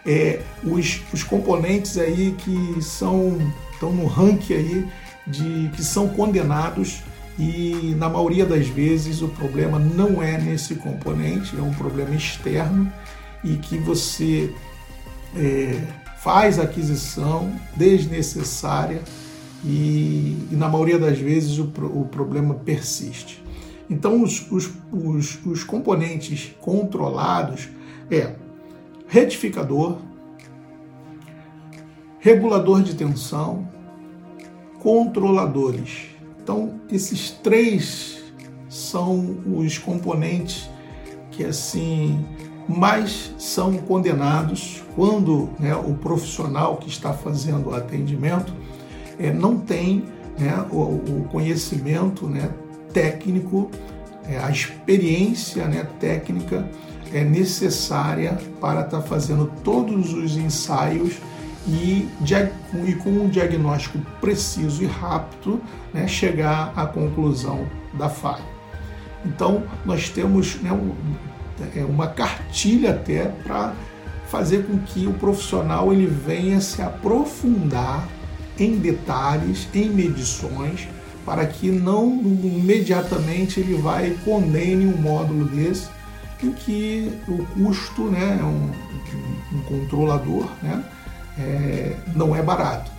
é, 0.04 0.40
os, 0.64 1.00
os 1.12 1.22
componentes 1.22 1.96
aí 1.96 2.34
que 2.38 2.82
são 2.82 3.38
estão 3.72 3.92
no 3.92 4.06
ranking 4.06 4.54
aí 4.54 4.88
de 5.26 5.70
que 5.74 5.82
são 5.82 6.08
condenados 6.08 7.02
e 7.38 7.94
na 7.96 8.08
maioria 8.08 8.44
das 8.44 8.66
vezes 8.68 9.22
o 9.22 9.28
problema 9.28 9.78
não 9.78 10.22
é 10.22 10.38
nesse 10.38 10.74
componente, 10.74 11.56
é 11.56 11.62
um 11.62 11.72
problema 11.72 12.14
externo 12.14 12.92
e 13.42 13.56
que 13.56 13.78
você 13.78 14.52
é, 15.36 15.80
faz 16.18 16.58
aquisição 16.58 17.52
desnecessária 17.76 19.02
e, 19.64 20.49
e 20.50 20.57
na 20.57 20.69
maioria 20.69 20.99
das 20.99 21.19
vezes 21.19 21.59
o, 21.59 21.64
o 21.95 22.04
problema 22.07 22.54
persiste. 22.54 23.42
Então, 23.88 24.23
os, 24.23 24.50
os, 24.50 24.71
os, 24.92 25.38
os 25.45 25.64
componentes 25.64 26.54
controlados 26.61 27.69
é 28.11 28.35
retificador, 29.07 29.99
regulador 32.19 32.83
de 32.83 32.95
tensão, 32.95 33.69
controladores. 34.81 36.07
Então, 36.42 36.81
esses 36.90 37.31
três 37.31 38.23
são 38.69 39.37
os 39.47 39.76
componentes 39.78 40.69
que 41.31 41.45
assim 41.45 42.25
mais 42.69 43.33
são 43.38 43.76
condenados 43.76 44.83
quando 44.95 45.50
né, 45.59 45.75
o 45.75 45.95
profissional 45.95 46.76
que 46.76 46.88
está 46.88 47.12
fazendo 47.12 47.71
o 47.71 47.75
atendimento 47.75 48.52
é, 49.22 49.32
não 49.32 49.56
tem 49.56 50.04
né, 50.38 50.64
o, 50.70 50.76
o, 50.76 51.28
conhecimento 51.30 52.26
né, 52.26 52.50
técnico, 52.92 53.70
é, 54.28 54.38
a 54.38 54.50
experiência 54.50 55.66
né, 55.66 55.86
técnica 56.00 56.68
é 57.12 57.22
necessária 57.22 58.38
para 58.60 58.80
estar 58.80 58.98
tá 58.98 59.02
fazendo 59.02 59.50
todos 59.62 60.12
os 60.12 60.36
ensaios 60.36 61.14
e, 61.66 62.08
e 62.86 62.94
com 62.94 63.10
um 63.10 63.28
diagnóstico 63.28 63.98
preciso 64.20 64.82
e 64.82 64.86
rápido 64.86 65.60
né, 65.94 66.08
chegar 66.08 66.72
à 66.74 66.86
conclusão 66.86 67.66
da 67.94 68.08
falha. 68.08 68.52
Então, 69.24 69.62
nós 69.84 70.08
temos 70.08 70.60
né, 70.60 70.72
um, 70.72 70.92
é, 71.76 71.84
uma 71.84 72.08
cartilha 72.08 72.90
até 72.90 73.26
para 73.44 73.72
fazer 74.26 74.66
com 74.66 74.78
que 74.78 75.06
o 75.06 75.12
profissional 75.12 75.92
ele 75.92 76.06
venha 76.06 76.60
se 76.60 76.82
aprofundar 76.82 78.08
em 78.59 78.76
detalhes, 78.76 79.68
em 79.75 79.88
medições, 79.88 80.88
para 81.25 81.47
que 81.47 81.71
não 81.71 82.21
imediatamente 82.23 83.61
ele 83.61 83.75
vai 83.75 84.16
condene 84.25 84.87
um 84.87 84.97
módulo 84.97 85.44
desse 85.44 85.88
em 86.42 86.50
que 86.50 87.12
o 87.28 87.47
custo, 87.47 88.02
né, 88.04 88.40
um, 88.42 89.56
um 89.56 89.62
controlador, 89.62 90.49
né, 90.61 90.85
é, 91.38 91.97
não 92.14 92.35
é 92.35 92.42
barato. 92.42 92.90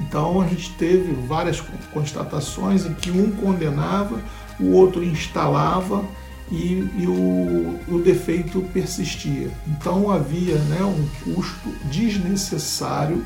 Então 0.00 0.40
a 0.40 0.46
gente 0.46 0.72
teve 0.72 1.12
várias 1.26 1.62
constatações 1.92 2.86
em 2.86 2.94
que 2.94 3.10
um 3.10 3.30
condenava, 3.32 4.20
o 4.58 4.72
outro 4.72 5.04
instalava 5.04 6.04
e, 6.50 6.88
e 6.98 7.06
o, 7.06 7.78
o, 7.88 8.02
defeito 8.02 8.60
persistia. 8.72 9.50
Então 9.68 10.10
havia 10.10 10.56
né, 10.56 10.82
um 10.82 11.06
custo 11.24 11.68
desnecessário 11.84 13.24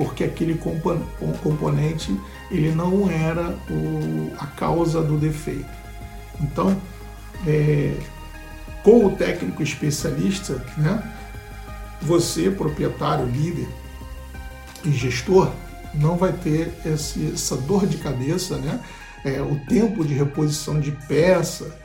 porque 0.00 0.24
aquele 0.24 0.58
componente 1.42 2.18
ele 2.50 2.72
não 2.72 3.10
era 3.10 3.50
o, 3.68 4.32
a 4.38 4.46
causa 4.46 5.02
do 5.02 5.18
defeito. 5.18 5.68
Então, 6.40 6.74
é, 7.46 7.94
com 8.82 9.04
o 9.04 9.10
técnico 9.10 9.62
especialista, 9.62 10.54
né, 10.78 11.02
você, 12.00 12.50
proprietário, 12.50 13.26
líder 13.26 13.68
e 14.86 14.90
gestor, 14.90 15.52
não 15.92 16.16
vai 16.16 16.32
ter 16.32 16.72
esse, 16.86 17.32
essa 17.34 17.58
dor 17.58 17.86
de 17.86 17.98
cabeça, 17.98 18.56
né? 18.56 18.80
É, 19.22 19.42
o 19.42 19.60
tempo 19.68 20.02
de 20.02 20.14
reposição 20.14 20.80
de 20.80 20.92
peça, 20.92 21.76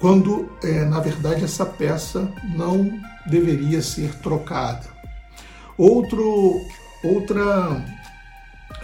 quando 0.00 0.50
é, 0.62 0.86
na 0.86 1.00
verdade 1.00 1.44
essa 1.44 1.66
peça 1.66 2.32
não 2.56 2.98
deveria 3.26 3.82
ser 3.82 4.14
trocada. 4.20 4.86
Outro 5.76 6.64
outra 7.06 7.84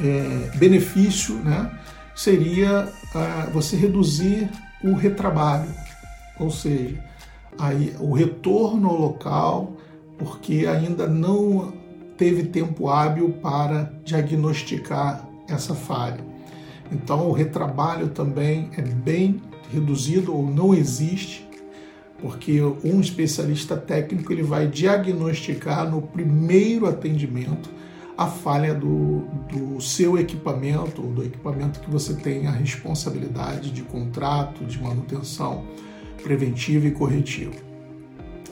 é, 0.00 0.56
benefício 0.56 1.34
né, 1.36 1.70
seria 2.14 2.88
ah, 3.14 3.48
você 3.52 3.76
reduzir 3.76 4.48
o 4.82 4.94
retrabalho, 4.94 5.68
ou 6.38 6.50
seja, 6.50 7.02
aí, 7.58 7.94
o 8.00 8.12
retorno 8.12 8.88
ao 8.88 8.98
local, 8.98 9.76
porque 10.18 10.66
ainda 10.66 11.06
não 11.06 11.72
teve 12.16 12.44
tempo 12.44 12.88
hábil 12.88 13.30
para 13.42 13.92
diagnosticar 14.04 15.28
essa 15.48 15.74
falha. 15.74 16.24
Então, 16.90 17.28
o 17.28 17.32
retrabalho 17.32 18.08
também 18.08 18.70
é 18.76 18.82
bem 18.82 19.40
reduzido 19.72 20.34
ou 20.34 20.46
não 20.46 20.74
existe, 20.74 21.48
porque 22.20 22.60
um 22.84 23.00
especialista 23.00 23.76
técnico 23.76 24.32
ele 24.32 24.42
vai 24.42 24.66
diagnosticar 24.66 25.90
no 25.90 26.02
primeiro 26.02 26.86
atendimento 26.86 27.70
a 28.16 28.26
falha 28.26 28.74
do, 28.74 29.20
do 29.50 29.80
seu 29.80 30.18
equipamento, 30.18 31.02
do 31.02 31.24
equipamento 31.24 31.80
que 31.80 31.90
você 31.90 32.14
tem 32.14 32.46
a 32.46 32.50
responsabilidade 32.50 33.70
de 33.70 33.82
contrato, 33.82 34.64
de 34.64 34.80
manutenção 34.80 35.64
preventiva 36.22 36.86
e 36.86 36.90
corretiva. 36.90 37.54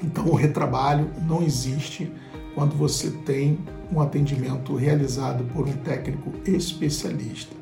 Então, 0.02 0.26
o 0.26 0.34
retrabalho 0.34 1.10
não 1.26 1.42
existe 1.42 2.10
quando 2.54 2.74
você 2.74 3.10
tem 3.10 3.58
um 3.92 4.00
atendimento 4.00 4.74
realizado 4.74 5.44
por 5.52 5.68
um 5.68 5.72
técnico 5.72 6.32
especialista. 6.46 7.54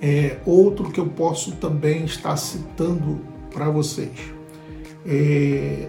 É, 0.00 0.38
outro 0.46 0.90
que 0.90 1.00
eu 1.00 1.08
posso 1.08 1.52
também 1.56 2.04
estar 2.04 2.36
citando 2.36 3.20
para 3.50 3.68
vocês. 3.68 4.32
É, 5.04 5.88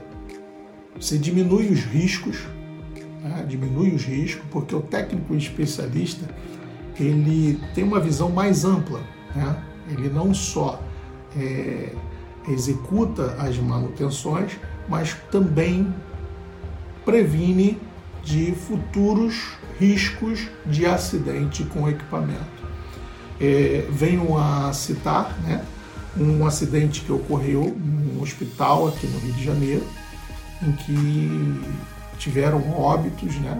você 1.00 1.18
diminui 1.18 1.68
os 1.68 1.82
riscos, 1.82 2.48
né? 3.22 3.46
diminui 3.48 3.94
os 3.94 4.04
riscos, 4.04 4.44
porque 4.52 4.74
o 4.76 4.82
técnico 4.82 5.36
especialista 5.36 6.26
ele 7.00 7.60
tem 7.74 7.84
uma 7.84 8.00
visão 8.00 8.30
mais 8.30 8.66
ampla. 8.66 9.02
Né? 9.36 9.64
Ele 9.90 10.10
não 10.10 10.34
só 10.34 10.82
é, 11.36 11.94
executa 12.48 13.36
as 13.40 13.58
manutenções, 13.58 14.58
mas 14.88 15.16
também 15.32 15.94
previne 17.06 17.80
de 18.24 18.52
futuros 18.54 19.54
riscos 19.80 20.48
de 20.66 20.86
acidente 20.86 21.64
com 21.64 21.90
equipamento. 21.90 22.60
É, 23.40 23.86
venho 23.90 24.38
a 24.38 24.74
citar 24.74 25.40
né, 25.42 25.64
um 26.18 26.46
acidente 26.46 27.02
que 27.02 27.12
ocorreu 27.12 27.76
num 27.78 28.22
hospital 28.22 28.90
aqui 28.90 29.08
no 29.08 29.20
Rio 29.20 29.34
de 29.34 29.44
Janeiro, 29.44 29.88
em 30.62 30.72
que 30.74 31.80
tiveram 32.20 32.72
óbitos, 32.72 33.36
né, 33.38 33.60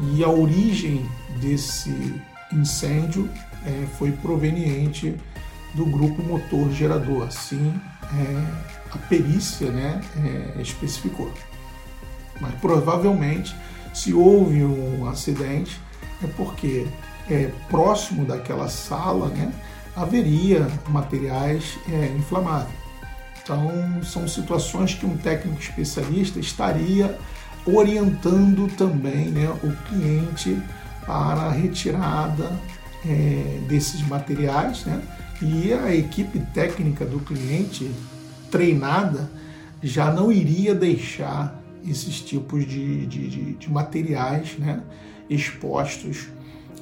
e 0.00 0.24
a 0.24 0.28
origem 0.28 1.08
desse 1.40 2.20
incêndio 2.52 3.30
é, 3.64 3.86
foi 3.98 4.10
proveniente 4.10 5.14
do 5.74 5.86
grupo 5.86 6.22
motor 6.22 6.70
gerador, 6.72 7.26
assim 7.26 7.72
é, 8.12 8.72
a 8.90 8.98
perícia 8.98 9.70
né, 9.70 10.00
é, 10.56 10.60
especificou. 10.60 11.32
Mas 12.40 12.54
provavelmente, 12.56 13.54
se 13.94 14.12
houve 14.12 14.62
um 14.64 15.08
acidente, 15.08 15.80
é 16.22 16.26
porque 16.36 16.86
é, 17.30 17.50
próximo 17.68 18.24
daquela 18.24 18.68
sala 18.68 19.28
né, 19.28 19.52
haveria 19.94 20.66
materiais 20.88 21.78
é, 21.90 22.06
inflamáveis. 22.16 22.82
Então, 23.42 24.02
são 24.04 24.28
situações 24.28 24.94
que 24.94 25.04
um 25.04 25.16
técnico 25.16 25.60
especialista 25.60 26.38
estaria 26.38 27.18
orientando 27.66 28.68
também 28.76 29.28
né, 29.28 29.48
o 29.62 29.72
cliente 29.88 30.60
para 31.06 31.42
a 31.42 31.50
retirada 31.50 32.50
é, 33.04 33.60
desses 33.68 34.06
materiais, 34.06 34.84
né? 34.84 35.02
E 35.40 35.72
a 35.72 35.92
equipe 35.94 36.38
técnica 36.54 37.04
do 37.04 37.18
cliente 37.18 37.90
treinada 38.50 39.28
já 39.82 40.12
não 40.12 40.30
iria 40.30 40.72
deixar 40.72 41.60
esses 41.84 42.20
tipos 42.20 42.64
de, 42.64 43.06
de, 43.06 43.28
de, 43.28 43.52
de 43.54 43.70
materiais 43.70 44.56
né, 44.56 44.80
expostos 45.28 46.28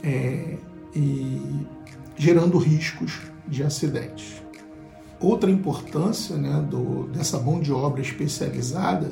é, 0.02 0.56
e 0.94 1.40
gerando 2.16 2.58
riscos 2.58 3.18
de 3.48 3.62
acidentes. 3.62 4.42
Outra 5.18 5.50
importância 5.50 6.36
né, 6.36 6.62
do, 6.68 7.04
dessa 7.08 7.38
mão 7.38 7.60
de 7.60 7.72
obra 7.72 8.02
especializada 8.02 9.10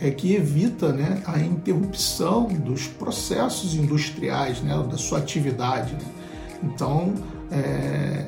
é 0.00 0.10
que 0.10 0.34
evita 0.34 0.92
né, 0.92 1.22
a 1.26 1.38
interrupção 1.40 2.46
dos 2.46 2.86
processos 2.86 3.74
industriais, 3.74 4.60
né, 4.60 4.76
da 4.90 4.98
sua 4.98 5.18
atividade. 5.18 5.94
Né? 5.94 6.04
Então, 6.62 7.14
é, 7.50 8.26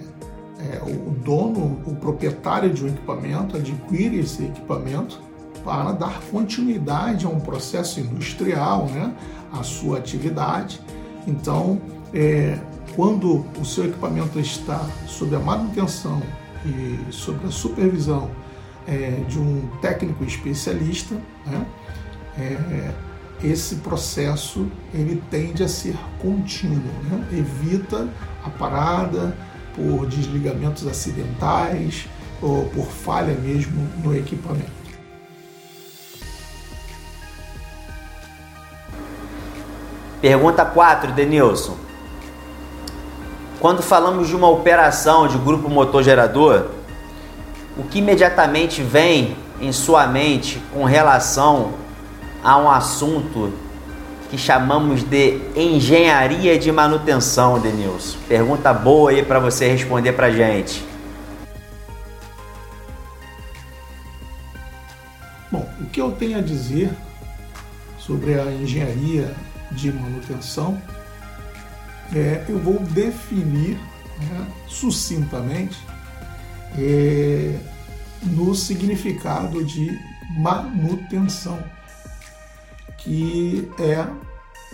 é, 0.59 0.83
o 0.83 1.11
dono, 1.11 1.81
o 1.87 1.95
proprietário 1.97 2.73
de 2.73 2.85
um 2.85 2.89
equipamento 2.89 3.57
adquire 3.57 4.19
esse 4.19 4.45
equipamento 4.45 5.21
para 5.63 5.93
dar 5.93 6.21
continuidade 6.31 7.27
a 7.27 7.29
um 7.29 7.41
processo 7.41 8.01
industrial, 8.01 8.87
né, 8.87 9.13
a 9.53 9.63
sua 9.63 9.99
atividade. 9.99 10.81
Então, 11.27 11.81
é, 12.15 12.59
quando 12.97 13.45
o 13.61 13.65
seu 13.65 13.85
equipamento 13.85 14.41
está 14.41 14.81
sob 15.07 15.37
a 15.37 15.39
manutenção 15.39 16.23
e 16.65 17.13
sob 17.13 17.47
a 17.47 17.51
supervisão 17.51 18.31
é, 18.89 19.23
de 19.29 19.39
um 19.39 19.69
técnico 19.83 20.25
especialista, 20.25 21.15
né, 21.47 21.67
é, 22.39 22.91
esse 23.43 23.77
processo 23.77 24.67
ele 24.93 25.23
tende 25.31 25.63
a 25.63 25.69
ser 25.69 25.97
contínuo, 26.21 26.93
né? 27.05 27.29
evita 27.33 28.09
a 28.45 28.51
parada 28.51 29.37
por 29.75 30.07
desligamentos 30.07 30.87
acidentais 30.87 32.09
ou 32.43 32.65
por 32.67 32.87
falha 32.87 33.35
mesmo 33.35 33.89
no 34.03 34.17
equipamento. 34.17 34.79
Pergunta 40.21 40.65
4, 40.65 41.13
Denilson. 41.13 41.77
Quando 43.61 43.83
falamos 43.83 44.29
de 44.29 44.35
uma 44.35 44.49
operação 44.49 45.29
de 45.29 45.39
grupo 45.39 45.69
motor 45.69 46.03
gerador, 46.03 46.78
o 47.79 47.85
que 47.85 48.01
imediatamente 48.01 48.83
vem 48.83 49.37
em 49.61 49.71
sua 49.71 50.05
mente 50.09 50.61
com 50.73 50.83
relação 50.83 51.75
a 52.43 52.59
um 52.59 52.69
assunto 52.69 53.53
que 54.29 54.37
chamamos 54.37 55.05
de 55.05 55.41
engenharia 55.55 56.59
de 56.59 56.73
manutenção, 56.73 57.61
Denilson? 57.61 58.19
Pergunta 58.29 58.75
boa 58.75 59.11
aí 59.11 59.25
para 59.25 59.39
você 59.39 59.69
responder 59.69 60.13
para 60.13 60.31
gente. 60.31 60.85
Bom, 65.51 65.67
o 65.81 65.87
que 65.87 66.01
eu 66.01 66.11
tenho 66.11 66.39
a 66.39 66.43
dizer 66.43 66.91
sobre 67.97 68.39
a 68.39 68.45
engenharia 68.53 69.33
de 69.71 69.93
manutenção, 69.93 70.83
é, 72.15 72.45
eu 72.49 72.59
vou 72.59 72.81
definir 72.81 73.79
né, 74.19 74.47
sucintamente 74.67 75.79
é, 76.77 77.59
no 78.23 78.55
significado 78.55 79.65
de 79.65 79.99
manutenção, 80.37 81.63
que 82.99 83.71
é 83.79 84.07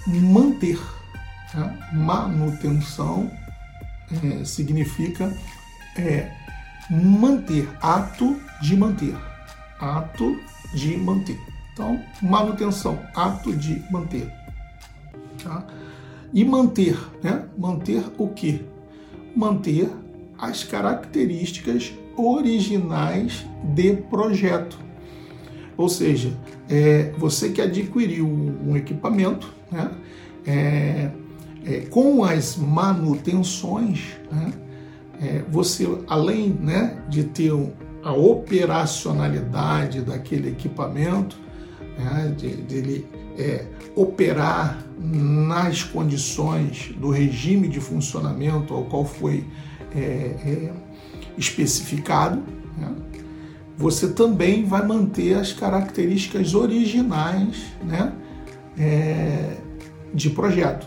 manter. 0.07 0.81
Né? 1.55 1.91
Manutenção 1.93 3.31
é, 4.23 4.45
significa 4.45 5.33
é, 5.97 6.31
manter, 6.91 7.69
ato 7.81 8.41
de 8.61 8.77
manter, 8.77 9.17
ato 9.79 10.39
de 10.75 10.97
manter. 10.97 11.39
Então, 11.73 12.01
manutenção, 12.23 13.01
ato 13.15 13.55
de 13.55 13.83
manter. 13.91 14.31
Tá? 15.43 15.67
E 16.33 16.45
manter, 16.45 16.97
né? 17.23 17.47
Manter 17.59 18.05
o 18.17 18.29
quê? 18.29 18.65
Manter 19.37 19.91
as 20.39 20.65
características 20.65 21.93
originais 22.17 23.45
de 23.75 23.95
projeto. 23.95 24.79
Ou 25.77 25.89
seja, 25.89 26.33
é, 26.69 27.13
você 27.19 27.51
que 27.51 27.61
adquiriu 27.61 28.27
um 28.27 28.77
equipamento, 28.77 29.53
né? 29.71 29.91
É, 30.47 31.11
é, 31.67 31.81
com 31.91 32.23
as 32.23 32.57
manutenções, 32.57 34.17
né? 34.31 34.53
É, 35.21 35.43
você, 35.49 35.87
além 36.09 36.51
né, 36.51 36.99
de 37.09 37.25
ter 37.25 37.53
a 38.03 38.13
operacionalidade 38.13 40.03
daquele 40.03 40.51
equipamento, 40.51 41.39
né, 41.97 42.35
de, 42.37 42.63
de 42.63 42.75
ele 42.75 43.07
é, 43.39 43.65
operar 43.95 44.85
nas 45.01 45.83
condições 45.83 46.93
do 46.99 47.11
regime 47.11 47.69
de 47.69 47.81
funcionamento 47.81 48.75
ao 48.75 48.85
qual 48.85 49.05
foi 49.05 49.45
é, 49.95 50.01
é, 50.01 50.73
especificado, 51.37 52.43
né, 52.77 52.95
você 53.77 54.09
também 54.09 54.65
vai 54.65 54.87
manter 54.87 55.35
as 55.35 55.53
características 55.53 56.55
originais 56.55 57.65
né, 57.83 58.13
é, 58.79 59.57
de 60.13 60.31
projeto. 60.31 60.87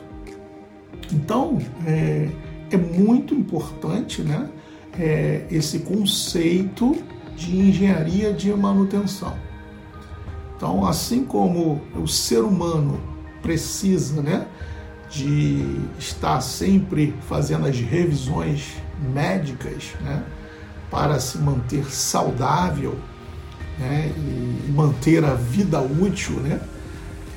Então, 1.11 1.57
é, 1.85 2.29
é 2.71 2.77
muito 2.77 3.33
importante 3.33 4.21
né, 4.21 4.49
é, 4.97 5.45
esse 5.51 5.79
conceito 5.79 6.95
de 7.35 7.57
engenharia 7.57 8.33
de 8.33 8.51
manutenção. 8.53 9.33
Então, 10.55 10.85
assim 10.85 11.23
como 11.23 11.81
o 11.95 12.07
ser 12.07 12.39
humano 12.39 12.99
precisa 13.41 14.21
né, 14.21 14.47
de 15.09 15.63
estar 15.99 16.41
sempre 16.41 17.13
fazendo 17.21 17.67
as 17.67 17.79
revisões 17.79 18.73
médicas 18.99 19.93
né, 20.01 20.23
para 20.89 21.19
se 21.19 21.37
manter 21.37 21.85
saudável 21.91 22.97
né, 23.77 24.11
e 24.15 24.71
manter 24.71 25.23
a 25.23 25.33
vida 25.33 25.79
útil, 25.81 26.39
né, 26.39 26.59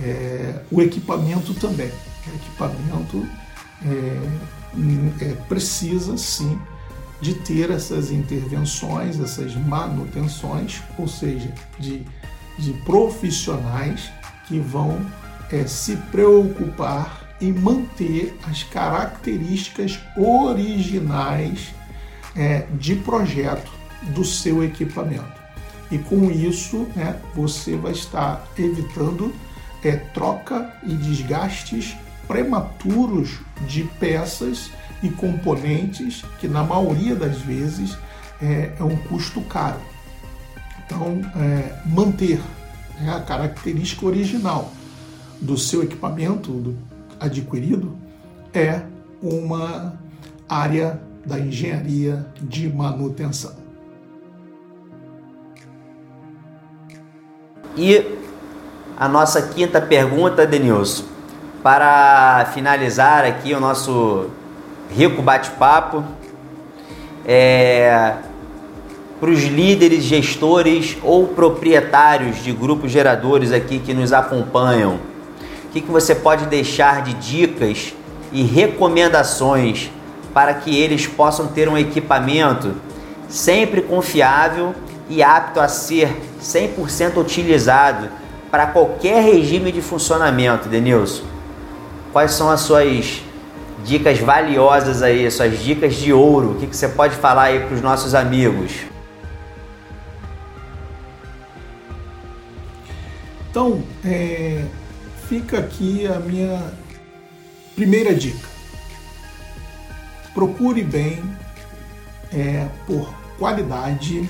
é, 0.01 0.63
o 0.71 0.81
equipamento 0.81 1.55
também. 1.55 1.91
O 2.27 2.35
equipamento 2.35 3.27
é, 3.85 5.25
é, 5.25 5.35
precisa 5.49 6.17
sim 6.17 6.59
de 7.21 7.35
ter 7.35 7.71
essas 7.71 8.11
intervenções, 8.11 9.21
essas 9.21 9.55
manutenções, 9.55 10.83
ou 10.99 11.07
seja, 11.07 11.53
de, 11.79 12.03
de 12.59 12.73
profissionais 12.85 14.11
que 14.47 14.59
vão 14.59 15.05
é, 15.53 15.67
se 15.67 15.97
preocupar 16.11 17.20
em 17.41 17.53
manter 17.53 18.37
as 18.49 18.63
características 18.63 19.99
originais 20.17 21.75
é, 22.37 22.67
de 22.75 22.95
projeto 22.97 23.71
do 24.15 24.25
seu 24.25 24.63
equipamento. 24.63 25.41
E 25.91 25.99
com 25.99 26.31
isso, 26.31 26.87
né, 26.95 27.19
você 27.35 27.77
vai 27.77 27.93
estar 27.93 28.47
evitando 28.57 29.33
é, 29.83 29.97
troca 29.97 30.73
e 30.85 30.95
desgastes 30.95 31.97
prematuros 32.29 33.39
de 33.67 33.85
peças 33.99 34.71
e 35.03 35.09
componentes 35.09 36.23
que 36.39 36.47
na 36.47 36.63
maioria 36.63 37.17
das 37.17 37.39
vezes 37.39 37.97
é, 38.41 38.73
é 38.79 38.85
um 38.85 38.97
custo 38.97 39.41
caro. 39.43 39.81
Então, 40.87 41.21
é, 41.37 41.81
manter 41.87 42.41
né, 43.01 43.15
a 43.15 43.21
característica 43.21 44.07
original 44.07 44.73
do 45.41 45.57
seu 45.57 45.83
equipamento 45.83 46.53
do 46.53 46.90
adquirido 47.21 47.97
é 48.53 48.81
uma 49.23 49.95
área 50.49 51.01
da 51.25 51.39
engenharia 51.39 52.27
de 52.41 52.69
manutenção. 52.69 53.53
E 57.77 58.19
a 58.97 59.09
nossa 59.09 59.41
quinta 59.43 59.81
pergunta, 59.81 60.47
Denilson, 60.47 61.05
para 61.63 62.51
finalizar 62.53 63.25
aqui 63.25 63.55
o 63.55 63.61
nosso 63.61 64.31
rico 64.91 65.23
bate-papo. 65.23 66.05
É, 67.27 68.17
para 69.21 69.31
os 69.31 69.45
líderes, 69.45 70.03
gestores 70.05 70.97
ou 71.03 71.29
proprietários 71.29 72.43
de 72.43 72.53
grupos 72.53 72.91
geradores 72.91 73.53
aqui 73.53 73.79
que 73.79 73.93
nos 73.93 74.15
acompanham, 74.15 74.99
o 75.71 75.73
que, 75.73 75.81
que 75.81 75.91
você 75.91 76.17
pode 76.17 76.47
deixar 76.47 77.01
de 77.03 77.15
dicas 77.15 77.95
e 78.33 78.43
recomendações 78.43 79.89
para 80.35 80.53
que 80.53 80.77
eles 80.77 81.07
possam 81.07 81.47
ter 81.47 81.69
um 81.69 81.79
equipamento 81.79 82.75
sempre 83.29 83.81
confiável 83.81 84.75
e 85.09 85.23
apto 85.23 85.61
a 85.61 85.69
ser 85.69 86.21
100% 86.43 87.19
utilizado 87.19 88.09
para 88.51 88.67
qualquer 88.67 89.23
regime 89.23 89.71
de 89.71 89.81
funcionamento, 89.81 90.69
Denilson? 90.69 91.23
Quais 92.13 92.33
são 92.33 92.51
as 92.51 92.63
suas 92.63 93.23
dicas 93.85 94.19
valiosas 94.19 95.03
aí, 95.03 95.31
suas 95.31 95.63
dicas 95.63 95.95
de 95.95 96.13
ouro. 96.13 96.51
O 96.51 96.55
que, 96.57 96.67
que 96.67 96.77
você 96.77 96.89
pode 96.89 97.15
falar 97.15 97.45
aí 97.45 97.61
para 97.61 97.77
os 97.77 97.81
nossos 97.81 98.13
amigos? 98.13 98.73
Então, 103.49 103.85
é, 104.05 104.65
fica 105.31 105.61
aqui 105.61 106.09
a 106.09 106.19
minha 106.19 106.73
primeira 107.77 108.13
dica. 108.13 108.49
Procure 110.35 110.83
bem 110.83 111.23
é, 112.33 112.69
por 112.85 113.15
qualidade 113.39 114.29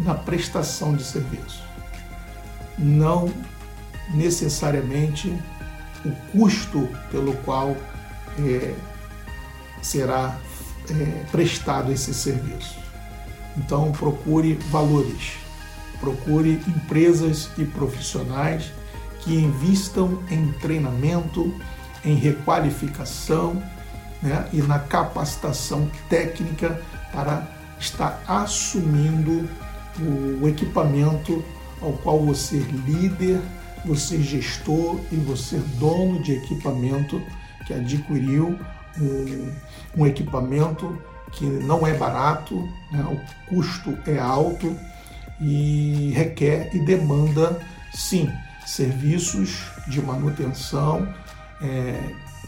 na 0.00 0.12
prestação 0.12 0.96
de 0.96 1.04
serviço. 1.04 1.62
Não 2.76 3.32
necessariamente 4.12 5.32
o 6.04 6.10
custo 6.32 6.88
pelo 7.12 7.36
qual 7.44 7.76
é, 8.40 8.74
será 9.82 10.36
é, 10.90 11.24
prestado 11.30 11.92
esse 11.92 12.12
serviço. 12.12 12.76
Então, 13.56 13.92
procure 13.92 14.54
valores, 14.68 15.34
procure 16.00 16.60
empresas 16.66 17.50
e 17.56 17.64
profissionais 17.64 18.72
que 19.24 19.34
investam 19.34 20.22
em 20.30 20.52
treinamento, 20.52 21.52
em 22.04 22.14
requalificação 22.14 23.60
né, 24.22 24.46
e 24.52 24.58
na 24.58 24.78
capacitação 24.78 25.90
técnica 26.08 26.80
para 27.12 27.48
estar 27.78 28.22
assumindo 28.28 29.48
o 30.40 30.46
equipamento 30.46 31.42
ao 31.80 31.92
qual 31.92 32.20
você 32.20 32.56
é 32.56 32.90
líder, 32.90 33.40
você 33.84 34.16
é 34.16 34.20
gestor 34.20 35.00
e 35.10 35.16
você 35.16 35.56
é 35.56 35.78
dono 35.78 36.22
de 36.22 36.32
equipamento 36.32 37.20
que 37.66 37.72
adquiriu 37.72 38.58
um, 39.00 39.52
um 39.96 40.06
equipamento 40.06 40.98
que 41.32 41.44
não 41.44 41.86
é 41.86 41.94
barato, 41.94 42.68
né? 42.92 43.04
o 43.08 43.48
custo 43.48 43.96
é 44.06 44.18
alto 44.18 44.76
e 45.40 46.12
requer 46.14 46.70
e 46.74 46.78
demanda, 46.78 47.60
sim, 47.92 48.30
serviços 48.66 49.64
de 49.86 50.00
manutenção 50.00 51.06
é, 51.60 51.66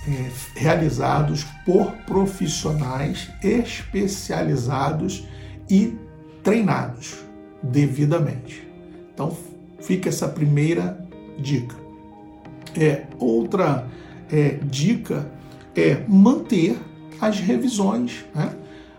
é, 0.08 0.30
realizados 0.54 1.44
por 1.64 1.92
profissionais 2.06 3.30
especializados 3.42 5.26
e 5.68 5.96
treinados 6.42 7.16
devidamente. 7.62 8.66
Então, 9.12 9.36
fica 9.80 10.08
essa 10.08 10.28
primeira 10.28 11.04
dica. 11.38 11.74
É, 12.78 13.06
outra 13.18 13.86
é, 14.30 14.58
dica 14.64 15.30
é 15.74 16.02
manter 16.08 16.78
as 17.20 17.40
revisões, 17.40 18.24
né? 18.34 18.54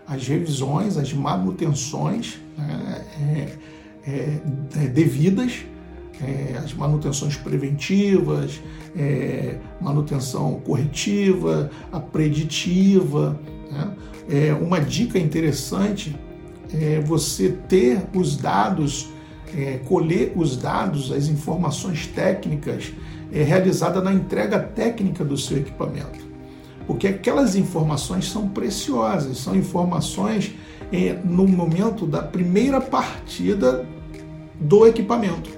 as 0.06 0.26
revisões, 0.26 0.96
as 0.96 1.12
manutenções 1.12 2.38
né? 2.56 3.04
é, 3.20 4.10
é, 4.10 4.40
é 4.84 4.88
devidas 4.88 5.64
é, 6.22 6.58
as 6.58 6.74
manutenções 6.74 7.36
preventivas, 7.36 8.60
é, 8.96 9.58
manutenção 9.80 10.60
corretiva, 10.64 11.70
a 11.92 12.00
preditiva. 12.00 13.38
Né? 13.70 13.90
É, 14.28 14.54
uma 14.54 14.80
dica 14.80 15.18
interessante 15.18 16.16
é 16.72 17.00
você 17.00 17.50
ter 17.68 18.02
os 18.14 18.36
dados, 18.36 19.10
é, 19.56 19.78
colher 19.86 20.32
os 20.36 20.56
dados, 20.56 21.10
as 21.12 21.28
informações 21.28 22.06
técnicas 22.06 22.92
é, 23.32 23.42
realizada 23.42 24.00
na 24.00 24.12
entrega 24.12 24.58
técnica 24.58 25.24
do 25.24 25.36
seu 25.36 25.58
equipamento. 25.58 26.26
Porque 26.86 27.06
aquelas 27.06 27.54
informações 27.54 28.30
são 28.30 28.48
preciosas, 28.48 29.38
são 29.38 29.54
informações 29.54 30.54
é, 30.90 31.18
no 31.24 31.46
momento 31.46 32.06
da 32.06 32.22
primeira 32.22 32.80
partida 32.80 33.86
do 34.58 34.86
equipamento. 34.86 35.57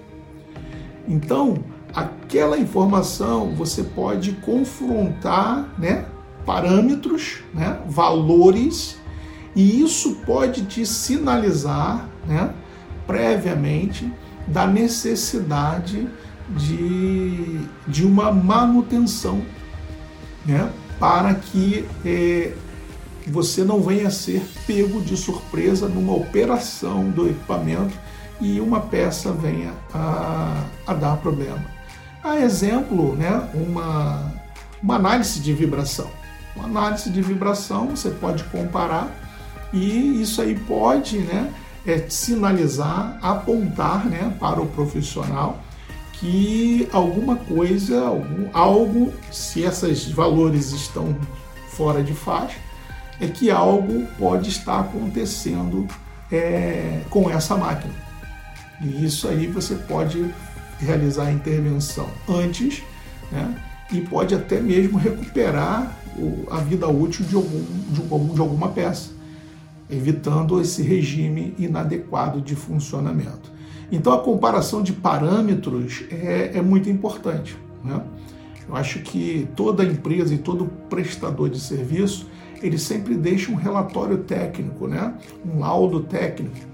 Então, 1.10 1.58
aquela 1.92 2.56
informação 2.56 3.52
você 3.56 3.82
pode 3.82 4.30
confrontar 4.34 5.74
né, 5.76 6.06
parâmetros, 6.46 7.40
né, 7.52 7.80
valores, 7.88 8.96
e 9.56 9.82
isso 9.82 10.20
pode 10.24 10.66
te 10.66 10.86
sinalizar 10.86 12.08
né, 12.28 12.54
previamente 13.08 14.10
da 14.46 14.68
necessidade 14.68 16.08
de, 16.50 17.58
de 17.88 18.06
uma 18.06 18.30
manutenção, 18.30 19.42
né, 20.46 20.70
para 21.00 21.34
que 21.34 21.84
é, 22.06 22.52
você 23.26 23.64
não 23.64 23.82
venha 23.82 24.06
a 24.06 24.12
ser 24.12 24.46
pego 24.64 25.00
de 25.00 25.16
surpresa 25.16 25.88
numa 25.88 26.14
operação 26.14 27.10
do 27.10 27.28
equipamento 27.28 27.98
e 28.40 28.60
uma 28.60 28.80
peça 28.80 29.32
venha 29.32 29.72
a, 29.92 30.64
a 30.86 30.94
dar 30.94 31.16
problema. 31.18 31.64
A 32.22 32.38
exemplo, 32.38 33.14
né, 33.16 33.48
uma, 33.54 34.32
uma 34.82 34.96
análise 34.96 35.40
de 35.40 35.52
vibração. 35.52 36.10
Uma 36.54 36.64
análise 36.64 37.10
de 37.10 37.22
vibração 37.22 37.88
você 37.88 38.10
pode 38.10 38.44
comparar 38.44 39.08
e 39.72 40.20
isso 40.20 40.40
aí 40.42 40.58
pode 40.58 41.18
né, 41.18 41.52
é, 41.86 41.98
sinalizar, 42.08 43.18
apontar 43.22 44.04
né, 44.06 44.34
para 44.38 44.60
o 44.60 44.66
profissional 44.66 45.58
que 46.14 46.86
alguma 46.92 47.36
coisa, 47.36 48.02
algum, 48.02 48.48
algo, 48.52 49.12
se 49.32 49.62
esses 49.62 50.10
valores 50.10 50.70
estão 50.72 51.16
fora 51.68 52.02
de 52.02 52.12
faixa, 52.12 52.58
é 53.18 53.26
que 53.26 53.50
algo 53.50 54.06
pode 54.18 54.50
estar 54.50 54.80
acontecendo 54.80 55.88
é, 56.30 57.00
com 57.08 57.30
essa 57.30 57.56
máquina. 57.56 58.09
E 58.80 59.04
isso 59.04 59.28
aí 59.28 59.46
você 59.46 59.74
pode 59.74 60.32
realizar 60.78 61.26
a 61.26 61.32
intervenção 61.32 62.08
antes 62.28 62.82
né, 63.30 63.54
e 63.92 64.00
pode 64.00 64.34
até 64.34 64.60
mesmo 64.60 64.98
recuperar 64.98 65.96
o, 66.16 66.46
a 66.50 66.58
vida 66.58 66.88
útil 66.88 67.24
de, 67.24 67.34
algum, 67.34 67.64
de, 67.90 68.00
algum, 68.10 68.34
de 68.34 68.40
alguma 68.40 68.68
peça, 68.68 69.10
evitando 69.88 70.60
esse 70.60 70.82
regime 70.82 71.54
inadequado 71.58 72.40
de 72.40 72.54
funcionamento. 72.54 73.50
Então 73.92 74.12
a 74.12 74.20
comparação 74.20 74.82
de 74.82 74.92
parâmetros 74.92 76.04
é, 76.10 76.52
é 76.54 76.62
muito 76.62 76.88
importante. 76.88 77.56
Né? 77.84 78.00
Eu 78.68 78.76
acho 78.76 79.00
que 79.00 79.48
toda 79.56 79.84
empresa 79.84 80.32
e 80.32 80.38
todo 80.38 80.66
prestador 80.88 81.50
de 81.50 81.60
serviço 81.60 82.26
ele 82.62 82.78
sempre 82.78 83.14
deixa 83.14 83.50
um 83.50 83.56
relatório 83.56 84.18
técnico, 84.18 84.86
né? 84.86 85.14
um 85.44 85.58
laudo 85.58 86.00
técnico. 86.00 86.69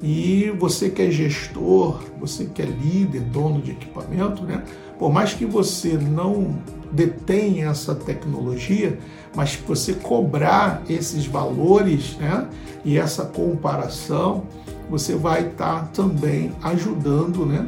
E 0.00 0.50
você 0.58 0.90
que 0.90 1.02
é 1.02 1.10
gestor, 1.10 2.00
você 2.20 2.44
que 2.44 2.62
é 2.62 2.64
líder, 2.64 3.20
dono 3.22 3.60
de 3.60 3.72
equipamento, 3.72 4.44
né? 4.44 4.62
por 4.98 5.12
mais 5.12 5.32
que 5.34 5.44
você 5.44 5.94
não 5.94 6.56
detenha 6.92 7.68
essa 7.68 7.94
tecnologia, 7.94 8.98
mas 9.34 9.56
que 9.56 9.66
você 9.66 9.94
cobrar 9.94 10.82
esses 10.88 11.26
valores 11.26 12.16
né? 12.16 12.48
e 12.84 12.96
essa 12.96 13.24
comparação, 13.24 14.44
você 14.88 15.14
vai 15.14 15.48
estar 15.48 15.80
tá 15.80 15.88
também 15.92 16.52
ajudando 16.62 17.44
né, 17.44 17.66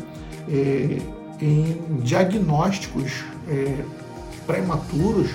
é, 0.48 0.98
em 1.40 2.00
diagnósticos 2.02 3.24
é, 3.48 3.84
prematuros 4.46 5.30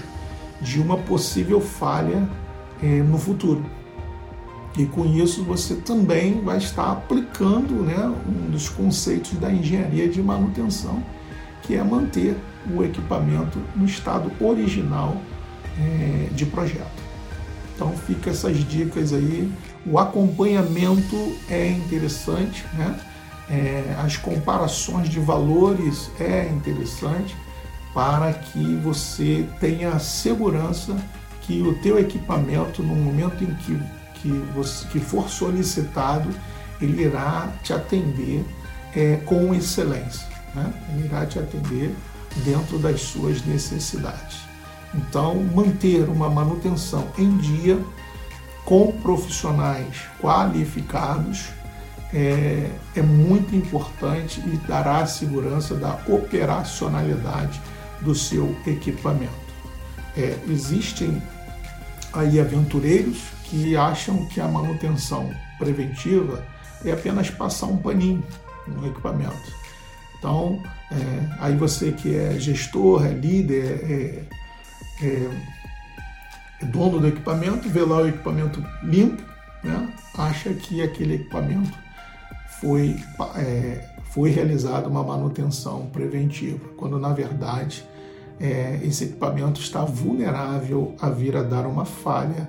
de 0.61 0.79
uma 0.79 0.97
possível 0.97 1.61
falha 1.61 2.27
é, 2.81 3.03
no 3.03 3.17
futuro. 3.17 3.63
E 4.77 4.85
com 4.85 5.05
isso 5.05 5.43
você 5.43 5.75
também 5.75 6.41
vai 6.41 6.57
estar 6.57 6.91
aplicando 6.91 7.73
né, 7.83 8.13
um 8.27 8.49
dos 8.49 8.67
conceitos 8.67 9.33
da 9.33 9.51
engenharia 9.51 10.07
de 10.09 10.21
manutenção, 10.21 11.01
que 11.63 11.75
é 11.75 11.83
manter 11.83 12.35
o 12.75 12.83
equipamento 12.83 13.59
no 13.75 13.85
estado 13.85 14.31
original 14.39 15.15
é, 15.79 16.29
de 16.31 16.45
projeto. 16.45 17.05
Então 17.73 17.91
fica 17.91 18.29
essas 18.29 18.57
dicas 18.67 19.13
aí 19.13 19.51
o 19.85 19.99
acompanhamento 19.99 21.15
é 21.47 21.69
interessante, 21.69 22.65
né? 22.73 22.99
É, 23.47 23.95
as 24.03 24.17
comparações 24.17 25.07
de 25.07 25.19
valores 25.19 26.09
é 26.19 26.47
interessante 26.47 27.35
para 27.93 28.33
que 28.33 28.75
você 28.77 29.47
tenha 29.59 29.99
segurança 29.99 30.97
que 31.41 31.61
o 31.61 31.75
teu 31.75 31.99
equipamento, 31.99 32.81
no 32.81 32.95
momento 32.95 33.43
em 33.43 33.53
que, 33.53 33.79
que, 34.25 34.31
você, 34.55 34.87
que 34.87 34.99
for 34.99 35.29
solicitado, 35.29 36.27
ele 36.81 37.03
irá 37.03 37.53
te 37.61 37.73
atender 37.73 38.43
é, 38.95 39.17
com 39.17 39.53
excelência. 39.53 40.27
Né? 40.55 40.73
Ele 40.89 41.05
irá 41.05 41.27
te 41.27 41.37
atender 41.37 41.95
dentro 42.43 42.79
das 42.79 43.01
suas 43.01 43.45
necessidades. 43.45 44.39
Então, 44.95 45.35
manter 45.53 46.09
uma 46.09 46.27
manutenção 46.27 47.07
em 47.19 47.37
dia 47.37 47.79
com 48.63 48.91
profissionais 48.93 50.01
qualificados 50.19 51.49
é, 52.11 52.71
é 52.95 53.01
muito 53.01 53.55
importante 53.55 54.39
e 54.39 54.57
dará 54.67 55.05
segurança 55.05 55.75
da 55.75 55.99
operacionalidade 56.07 57.61
do 58.01 58.15
seu 58.15 58.55
equipamento. 58.65 59.45
É, 60.17 60.37
existem 60.47 61.21
aí 62.13 62.39
aventureiros 62.39 63.34
que 63.61 63.77
acham 63.77 64.25
que 64.25 64.41
a 64.41 64.47
manutenção 64.47 65.29
preventiva 65.57 66.45
é 66.83 66.91
apenas 66.91 67.29
passar 67.29 67.67
um 67.67 67.77
paninho 67.77 68.23
no 68.67 68.85
equipamento. 68.87 69.53
Então, 70.17 70.61
é, 70.91 71.37
aí 71.39 71.55
você 71.55 71.91
que 71.91 72.15
é 72.15 72.39
gestor, 72.39 73.05
é 73.05 73.09
líder, 73.09 74.25
é, 75.01 75.05
é 75.05 75.29
é 76.61 76.65
dono 76.65 76.99
do 76.99 77.07
equipamento, 77.07 77.69
vê 77.69 77.81
lá 77.81 77.97
o 77.97 78.07
equipamento 78.07 78.63
limpo, 78.83 79.21
né? 79.63 79.93
acha 80.17 80.53
que 80.53 80.81
aquele 80.81 81.15
equipamento 81.15 81.77
foi, 82.61 82.95
é, 83.35 83.89
foi 84.11 84.29
realizada 84.29 84.87
uma 84.87 85.03
manutenção 85.03 85.87
preventiva, 85.87 86.69
quando 86.77 86.97
na 86.97 87.13
verdade 87.13 87.83
é, 88.39 88.79
esse 88.83 89.05
equipamento 89.05 89.59
está 89.59 89.83
vulnerável 89.83 90.95
a 91.01 91.09
vir 91.09 91.35
a 91.35 91.43
dar 91.43 91.65
uma 91.65 91.83
falha 91.83 92.47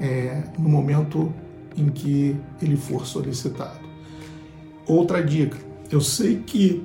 é, 0.00 0.42
no 0.58 0.68
momento 0.68 1.32
em 1.76 1.88
que 1.88 2.36
ele 2.60 2.76
for 2.76 3.06
solicitado. 3.06 3.80
Outra 4.86 5.22
dica, 5.22 5.58
eu 5.90 6.00
sei 6.00 6.36
que 6.38 6.84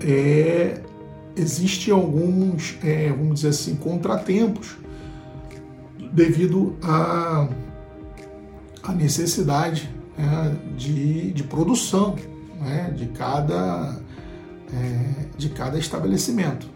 é, 0.00 0.80
existem 1.36 1.92
alguns, 1.92 2.76
é, 2.82 3.08
vamos 3.10 3.36
dizer 3.36 3.48
assim, 3.48 3.76
contratempos 3.76 4.76
devido 6.12 6.76
à, 6.82 7.48
à 8.82 8.92
necessidade 8.92 9.88
né, 10.18 10.56
de, 10.76 11.32
de 11.32 11.42
produção 11.44 12.16
né, 12.60 12.92
de, 12.96 13.06
cada, 13.06 13.98
é, 14.72 15.26
de 15.36 15.48
cada 15.48 15.78
estabelecimento. 15.78 16.68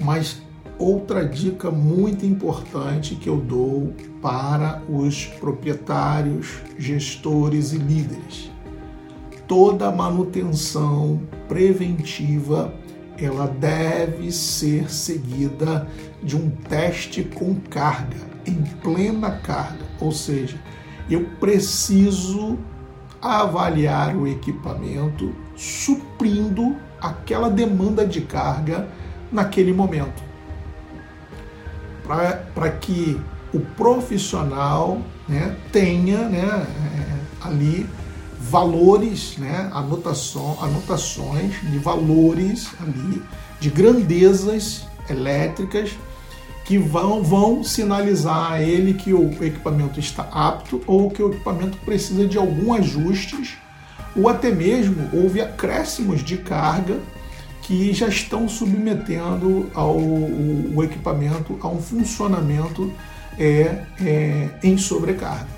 Mas 0.00 0.42
outra 0.78 1.26
dica 1.26 1.70
muito 1.70 2.26
importante 2.26 3.14
que 3.14 3.28
eu 3.28 3.36
dou 3.36 3.94
para 4.20 4.82
os 4.88 5.26
proprietários, 5.26 6.60
gestores 6.78 7.72
e 7.72 7.78
líderes. 7.78 8.50
Toda 9.46 9.90
manutenção 9.90 11.20
preventiva 11.48 12.72
ela 13.18 13.46
deve 13.46 14.32
ser 14.32 14.90
seguida 14.90 15.88
de 16.22 16.36
um 16.36 16.50
teste 16.50 17.22
com 17.22 17.54
carga 17.56 18.30
em 18.46 18.62
plena 18.82 19.30
carga, 19.30 19.84
ou 20.00 20.12
seja, 20.12 20.58
eu 21.10 21.24
preciso 21.38 22.58
avaliar 23.20 24.16
o 24.16 24.26
equipamento 24.26 25.34
suprindo 25.56 26.76
aquela 27.00 27.50
demanda 27.50 28.06
de 28.06 28.22
carga 28.22 28.88
naquele 29.30 29.72
momento. 29.72 30.22
Para 32.54 32.70
que 32.70 33.20
o 33.52 33.60
profissional 33.60 35.00
né, 35.28 35.56
tenha 35.72 36.28
né, 36.28 36.66
é, 36.66 37.46
ali 37.46 37.86
valores, 38.40 39.36
né, 39.36 39.70
anotação, 39.72 40.58
anotações 40.60 41.60
de 41.62 41.78
valores 41.78 42.68
ali, 42.80 43.22
de 43.60 43.70
grandezas 43.70 44.86
elétricas 45.08 45.90
que 46.64 46.78
vão, 46.78 47.22
vão 47.22 47.64
sinalizar 47.64 48.52
a 48.52 48.62
ele 48.62 48.94
que 48.94 49.12
o 49.12 49.30
equipamento 49.44 49.98
está 49.98 50.22
apto 50.32 50.80
ou 50.86 51.10
que 51.10 51.22
o 51.22 51.32
equipamento 51.32 51.76
precisa 51.78 52.26
de 52.26 52.38
algum 52.38 52.72
ajustes 52.72 53.58
ou 54.16 54.28
até 54.28 54.50
mesmo 54.50 55.08
houve 55.12 55.40
acréscimos 55.40 56.22
de 56.22 56.36
carga 56.36 56.98
que 57.62 57.92
já 57.92 58.08
estão 58.08 58.48
submetendo 58.48 59.70
ao, 59.74 59.96
o, 59.96 60.76
o 60.76 60.82
equipamento 60.82 61.58
a 61.60 61.68
um 61.68 61.80
funcionamento 61.80 62.92
é, 63.40 63.86
é, 64.00 64.50
em 64.62 64.76
sobrecarga. 64.76 65.48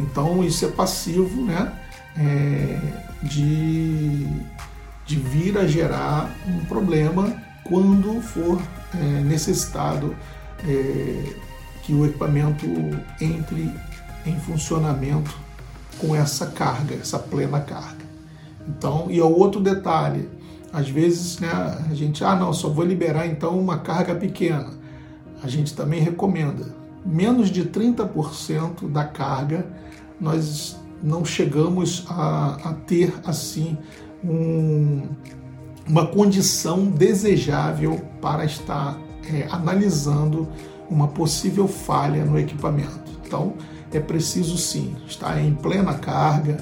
Então 0.00 0.42
isso 0.42 0.64
é 0.64 0.68
passivo 0.68 1.44
né, 1.44 1.78
é, 2.16 2.78
de, 3.22 4.26
de 5.04 5.16
vir 5.16 5.58
a 5.58 5.66
gerar 5.66 6.34
um 6.48 6.64
problema 6.64 7.30
quando 7.64 8.22
for 8.22 8.60
é, 8.94 9.20
necessitado 9.20 10.16
é, 10.66 11.34
que 11.82 11.92
o 11.92 12.06
equipamento 12.06 12.66
entre 13.20 13.70
em 14.24 14.38
funcionamento 14.40 15.38
com 15.98 16.16
essa 16.16 16.46
carga, 16.46 16.94
essa 16.94 17.18
plena 17.18 17.60
carga. 17.60 18.00
Então, 18.66 19.06
e 19.10 19.20
o 19.20 19.28
outro 19.28 19.60
detalhe, 19.60 20.28
às 20.72 20.88
vezes 20.88 21.38
né, 21.40 21.50
a 21.50 21.94
gente, 21.94 22.24
ah 22.24 22.34
não, 22.34 22.52
só 22.52 22.68
vou 22.68 22.84
liberar 22.84 23.26
então 23.26 23.58
uma 23.58 23.78
carga 23.78 24.14
pequena. 24.14 24.79
A 25.42 25.48
gente 25.48 25.74
também 25.74 26.00
recomenda 26.00 26.74
menos 27.04 27.50
de 27.50 27.64
30% 27.64 28.90
da 28.90 29.04
carga 29.04 29.66
nós 30.20 30.78
não 31.02 31.24
chegamos 31.24 32.04
a, 32.08 32.58
a 32.62 32.72
ter 32.74 33.14
assim 33.24 33.78
um, 34.22 35.08
uma 35.88 36.06
condição 36.06 36.84
desejável 36.84 38.00
para 38.20 38.44
estar 38.44 38.98
é, 39.32 39.46
analisando 39.50 40.46
uma 40.90 41.08
possível 41.08 41.66
falha 41.66 42.24
no 42.24 42.38
equipamento. 42.38 43.10
Então, 43.24 43.54
é 43.92 43.98
preciso 43.98 44.58
sim 44.58 44.94
estar 45.06 45.40
em 45.40 45.54
plena 45.54 45.94
carga. 45.94 46.58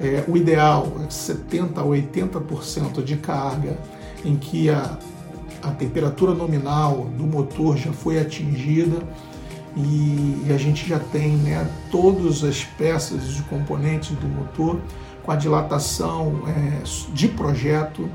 É, 0.00 0.24
o 0.26 0.36
ideal 0.36 0.90
é 1.04 1.06
70% 1.06 1.76
a 1.76 1.84
80% 1.84 3.04
de 3.04 3.16
carga, 3.16 3.76
em 4.24 4.36
que 4.36 4.70
a, 4.70 4.98
a 5.62 5.70
temperatura 5.70 6.34
nominal 6.34 7.06
do 7.16 7.24
motor 7.24 7.76
já 7.76 7.92
foi 7.92 8.18
atingida 8.18 9.02
e, 9.76 10.52
a 10.52 10.56
gente 10.58 10.86
já 10.86 10.98
tem 10.98 11.36
né, 11.36 11.66
todas 11.90 12.44
as 12.44 12.62
peças 12.64 13.38
e 13.38 13.42
componentes 13.44 14.10
do 14.10 14.28
motor 14.28 14.78
com 15.22 15.30
a 15.30 15.36
dilatação 15.36 16.42
é, 16.46 16.82
de 17.14 17.28
projeto 17.28 18.08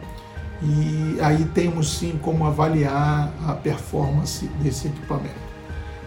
e 0.61 1.17
aí 1.21 1.45
temos 1.53 1.97
sim 1.97 2.19
como 2.21 2.45
avaliar 2.45 3.31
a 3.47 3.53
performance 3.53 4.47
desse 4.61 4.87
equipamento. 4.87 5.47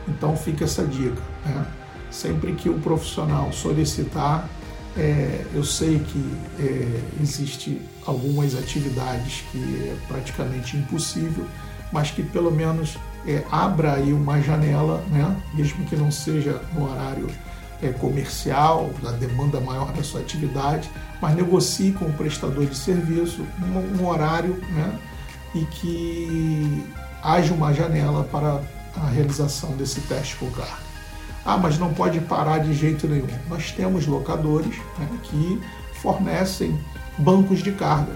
Então 0.08 0.36
fica 0.36 0.64
essa 0.64 0.84
dica. 0.84 1.22
Né? 1.44 1.66
Sempre 2.10 2.52
que 2.52 2.68
o 2.68 2.74
profissional 2.74 3.52
solicitar, 3.52 4.48
é, 4.96 5.44
eu 5.54 5.62
sei 5.62 6.00
que 6.00 6.36
é, 6.58 7.00
existe 7.22 7.80
algumas 8.06 8.54
atividades 8.56 9.44
que 9.50 9.58
é 9.58 9.96
praticamente 10.08 10.76
impossível, 10.76 11.46
mas 11.92 12.10
que 12.10 12.22
pelo 12.22 12.50
menos 12.50 12.98
é, 13.26 13.44
abra 13.50 13.94
aí 13.94 14.12
uma 14.12 14.40
janela, 14.40 15.04
né? 15.10 15.36
mesmo 15.54 15.84
que 15.84 15.96
não 15.96 16.10
seja 16.10 16.60
no 16.72 16.90
horário 16.90 17.28
é, 17.82 17.88
comercial, 17.88 18.90
da 19.02 19.12
demanda 19.12 19.60
maior 19.60 19.92
da 19.92 20.02
sua 20.02 20.20
atividade, 20.20 20.90
mas 21.20 21.34
negocie 21.34 21.92
com 21.92 22.06
o 22.06 22.12
prestador 22.12 22.66
de 22.66 22.76
serviço 22.76 23.46
um, 23.62 24.02
um 24.02 24.06
horário 24.06 24.54
né? 24.70 24.98
e 25.54 25.64
que 25.66 26.84
haja 27.22 27.52
uma 27.52 27.72
janela 27.72 28.24
para 28.24 28.60
a 28.96 29.08
realização 29.08 29.70
desse 29.76 30.00
teste 30.02 30.36
carga. 30.36 30.90
Ah, 31.44 31.56
mas 31.56 31.78
não 31.78 31.92
pode 31.92 32.20
parar 32.20 32.58
de 32.58 32.74
jeito 32.74 33.08
nenhum. 33.08 33.28
Nós 33.48 33.72
temos 33.72 34.06
locadores 34.06 34.76
né, 34.98 35.08
que 35.22 35.60
fornecem 35.94 36.78
bancos 37.20 37.62
de 37.62 37.72
carga. 37.72 38.12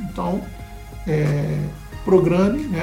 Então, 0.00 0.42
é, 1.06 1.58
programe 2.04 2.64
né, 2.64 2.82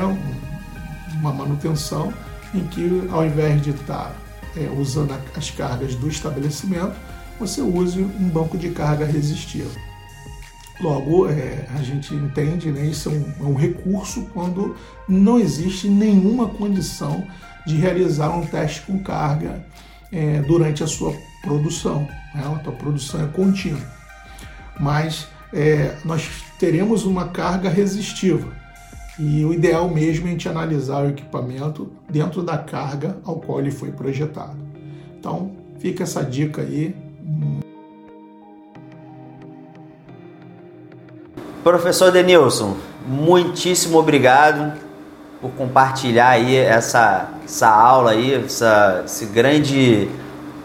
uma 1.20 1.32
manutenção 1.32 2.14
em 2.54 2.66
que, 2.68 3.08
ao 3.12 3.26
invés 3.26 3.62
de 3.62 3.72
estar 3.72 4.16
é, 4.56 4.70
usando 4.80 5.14
as 5.36 5.52
cargas 5.52 5.96
do 5.96 6.08
estabelecimento, 6.08 6.96
você 7.40 7.62
use 7.62 8.02
um 8.02 8.30
banco 8.30 8.58
de 8.58 8.70
carga 8.70 9.06
resistivo. 9.06 9.78
Logo, 10.80 11.28
é, 11.28 11.68
a 11.76 11.82
gente 11.82 12.14
entende, 12.14 12.72
né, 12.72 12.86
isso 12.86 13.10
é 13.10 13.12
um, 13.12 13.34
é 13.40 13.50
um 13.50 13.56
recurso 13.56 14.28
quando 14.34 14.76
não 15.08 15.40
existe 15.40 15.88
nenhuma 15.88 16.48
condição 16.48 17.26
de 17.66 17.76
realizar 17.76 18.30
um 18.30 18.46
teste 18.46 18.82
com 18.82 19.00
carga 19.00 19.66
é, 20.12 20.42
durante 20.42 20.84
a 20.84 20.88
sua 20.88 21.14
produção. 21.42 22.08
Né? 22.34 22.44
A 22.46 22.60
tua 22.60 22.74
produção 22.74 23.24
é 23.24 23.28
contínua. 23.28 23.82
Mas 24.80 25.28
é, 25.54 25.96
nós 26.04 26.30
teremos 26.60 27.06
uma 27.06 27.30
carga 27.30 27.70
resistiva. 27.70 28.48
E 29.20 29.44
o 29.44 29.54
ideal 29.54 29.90
mesmo 29.90 30.28
é 30.28 30.30
a 30.30 30.32
gente 30.32 30.48
analisar 30.48 31.04
o 31.04 31.10
equipamento 31.10 31.92
dentro 32.08 32.44
da 32.44 32.58
carga 32.58 33.18
ao 33.24 33.38
qual 33.38 33.60
ele 33.60 33.72
foi 33.72 33.92
projetado. 33.92 34.58
Então, 35.20 35.52
fica 35.80 36.04
essa 36.04 36.24
dica 36.24 36.62
aí. 36.62 36.96
Professor 41.64 42.12
Denilson, 42.12 42.78
muitíssimo 43.08 43.98
obrigado 43.98 44.80
por 45.42 45.52
compartilhar 45.52 46.30
aí 46.30 46.56
essa, 46.56 47.32
essa 47.44 47.68
aula 47.68 48.12
aí, 48.12 48.36
essa, 48.36 49.04
esse 49.06 49.26
grande 49.26 50.08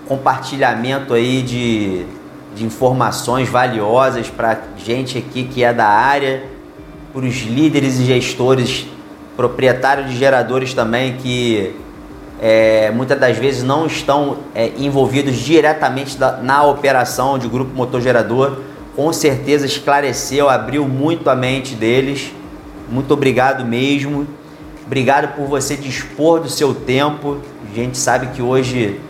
compartilhamento 0.07 1.14
aí 1.14 1.42
de, 1.42 2.07
de 2.55 2.65
informações 2.65 3.49
valiosas 3.49 4.29
para 4.29 4.59
gente 4.77 5.19
aqui 5.19 5.45
que 5.45 5.65
é 5.65 5.73
da 5.73 5.87
área, 5.87 6.45
para 7.12 7.25
os 7.25 7.43
líderes 7.43 7.99
e 7.99 8.05
gestores, 8.05 8.87
proprietários 9.37 10.11
de 10.11 10.17
geradores 10.17 10.75
também 10.75 11.17
que 11.17 11.75
é, 12.41 12.91
muitas 12.91 13.21
das 13.21 13.38
vezes 13.38 13.62
não 13.62 13.87
estão 13.87 14.38
é, 14.53 14.73
envolvidos 14.77 15.37
diretamente 15.37 16.19
da, 16.19 16.38
na 16.38 16.65
operação 16.65 17.38
de 17.38 17.47
grupo 17.47 17.73
motor 17.73 18.01
gerador. 18.01 18.59
Com 18.97 19.12
certeza 19.12 19.65
esclareceu, 19.65 20.51
abriu 20.51 20.87
muito 20.88 21.31
a 21.31 21.37
mente 21.37 21.77
deles. 21.77 22.33
Muito 22.88 23.15
obrigado 23.15 23.65
mesmo. 23.65 24.27
Obrigado 24.85 25.37
por 25.37 25.47
você 25.47 25.77
dispor 25.77 26.41
do 26.41 26.49
seu 26.49 26.75
tempo. 26.75 27.38
A 27.71 27.75
gente 27.75 27.97
sabe 27.97 28.27
que 28.35 28.43
hoje 28.43 29.01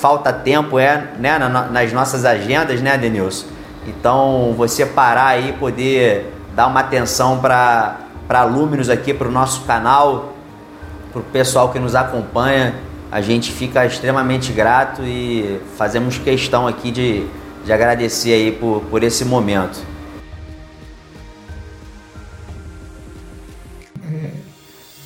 falta 0.00 0.32
tempo 0.32 0.78
é, 0.78 1.08
né, 1.18 1.38
nas 1.38 1.92
nossas 1.92 2.24
agendas, 2.24 2.80
né, 2.80 2.96
Denilson? 2.96 3.46
Então, 3.86 4.54
você 4.56 4.86
parar 4.86 5.28
aí, 5.28 5.52
poder 5.52 6.32
dar 6.54 6.66
uma 6.66 6.80
atenção 6.80 7.38
para 7.38 8.44
Luminos 8.44 8.88
aqui, 8.88 9.12
para 9.12 9.28
o 9.28 9.30
nosso 9.30 9.62
canal, 9.62 10.34
para 11.12 11.20
o 11.20 11.24
pessoal 11.24 11.70
que 11.70 11.78
nos 11.78 11.94
acompanha. 11.94 12.74
A 13.12 13.20
gente 13.20 13.52
fica 13.52 13.84
extremamente 13.84 14.52
grato 14.52 15.02
e 15.02 15.60
fazemos 15.76 16.16
questão 16.18 16.66
aqui 16.66 16.90
de, 16.90 17.26
de 17.64 17.72
agradecer 17.72 18.32
aí 18.32 18.52
por, 18.52 18.82
por 18.88 19.02
esse 19.02 19.24
momento. 19.24 19.80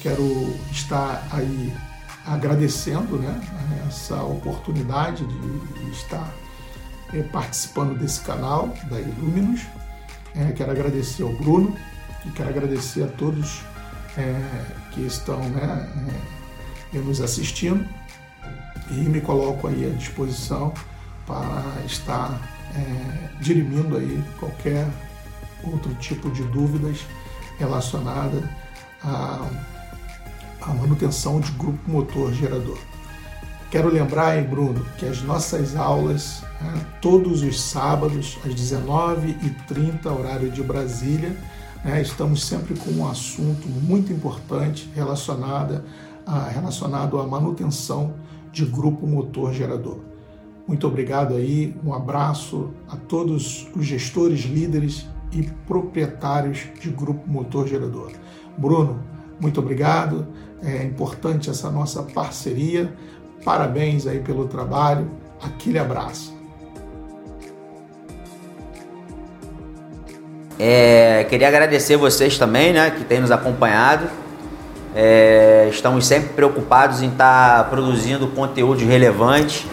Quero 0.02 0.54
estar 0.70 1.26
aí 1.33 1.72
agradecendo 2.26 3.18
né, 3.18 3.40
essa 3.87 4.22
oportunidade 4.22 5.26
de 5.26 5.90
estar 5.90 6.32
é, 7.12 7.22
participando 7.22 7.98
desse 7.98 8.20
canal 8.20 8.68
da 8.90 9.00
Iluminos. 9.00 9.62
É, 10.34 10.52
quero 10.52 10.70
agradecer 10.70 11.22
ao 11.22 11.32
Bruno 11.32 11.76
e 12.24 12.30
quero 12.30 12.48
agradecer 12.48 13.04
a 13.04 13.08
todos 13.08 13.62
é, 14.16 14.40
que 14.92 15.02
estão 15.02 15.38
né, 15.50 16.22
é, 16.94 16.98
nos 16.98 17.20
assistindo 17.20 17.87
e 18.90 18.94
me 18.94 19.20
coloco 19.20 19.68
aí 19.68 19.87
à 19.87 19.90
disposição 19.90 20.72
para 21.27 21.62
estar 21.87 22.38
dirimindo 23.40 23.96
aí 23.96 24.22
qualquer 24.38 24.85
outro 25.62 25.94
tipo 25.94 26.29
de 26.31 26.42
dúvidas 26.42 27.06
relacionada 27.56 28.42
a 29.02 29.48
a 30.67 30.73
manutenção 30.73 31.40
de 31.40 31.50
grupo 31.52 31.90
motor 31.90 32.33
gerador. 32.33 32.79
Quero 33.71 33.88
lembrar, 33.88 34.38
hein, 34.38 34.44
Bruno, 34.44 34.85
que 34.96 35.04
as 35.04 35.21
nossas 35.23 35.75
aulas, 35.77 36.42
né, 36.60 36.87
todos 37.00 37.42
os 37.42 37.60
sábados, 37.60 38.38
às 38.44 38.54
19h30, 38.54 40.06
horário 40.06 40.50
de 40.50 40.62
Brasília, 40.62 41.37
né, 41.85 42.00
estamos 42.00 42.46
sempre 42.46 42.75
com 42.79 42.90
um 42.92 43.08
assunto 43.08 43.69
muito 43.69 44.12
importante 44.12 44.88
relacionado, 44.94 45.83
a, 46.25 46.48
relacionado 46.48 47.19
à 47.19 47.27
manutenção 47.27 48.15
de 48.52 48.65
grupo 48.65 49.06
motor 49.06 49.52
gerador. 49.52 49.98
Muito 50.67 50.87
obrigado 50.87 51.35
aí, 51.35 51.77
um 51.85 51.92
abraço 51.92 52.71
a 52.88 52.96
todos 52.96 53.69
os 53.77 53.85
gestores, 53.85 54.42
líderes 54.42 55.06
e 55.31 55.42
proprietários 55.67 56.69
de 56.81 56.88
Grupo 56.90 57.29
Motor 57.29 57.67
Gerador. 57.69 58.12
Bruno, 58.56 59.02
muito 59.40 59.60
obrigado. 59.60 60.27
É 60.65 60.83
importante 60.83 61.50
essa 61.50 61.71
nossa 61.71 62.02
parceria. 62.02 62.92
Parabéns 63.44 64.06
aí 64.06 64.21
pelo 64.21 64.46
trabalho. 64.46 65.10
Aquele 65.42 65.79
abraço. 65.79 66.35
É, 70.58 71.27
queria 71.29 71.48
agradecer 71.48 71.96
vocês 71.96 72.38
também, 72.38 72.73
né, 72.73 72.90
que 72.90 73.04
têm 73.04 73.21
nos 73.21 73.31
acompanhado. 73.31 74.06
É, 74.94 75.69
estamos 75.71 76.06
sempre 76.06 76.31
preocupados 76.31 77.02
em 77.02 77.08
estar 77.08 77.65
tá 77.65 77.69
produzindo 77.69 78.29
conteúdos 78.29 78.85
relevantes 78.85 79.67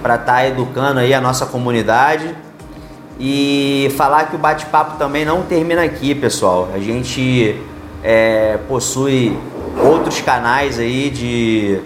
para 0.00 0.14
estar 0.14 0.34
tá 0.34 0.46
educando 0.46 1.00
aí 1.00 1.12
a 1.12 1.20
nossa 1.20 1.44
comunidade 1.44 2.34
e 3.18 3.92
falar 3.96 4.30
que 4.30 4.36
o 4.36 4.38
bate-papo 4.38 4.96
também 4.96 5.24
não 5.24 5.42
termina 5.42 5.82
aqui, 5.82 6.14
pessoal. 6.14 6.68
A 6.72 6.78
gente 6.78 7.60
é, 8.02 8.56
possui 8.68 9.36
outros 9.82 10.20
canais 10.20 10.78
aí 10.78 11.10
de 11.10 11.80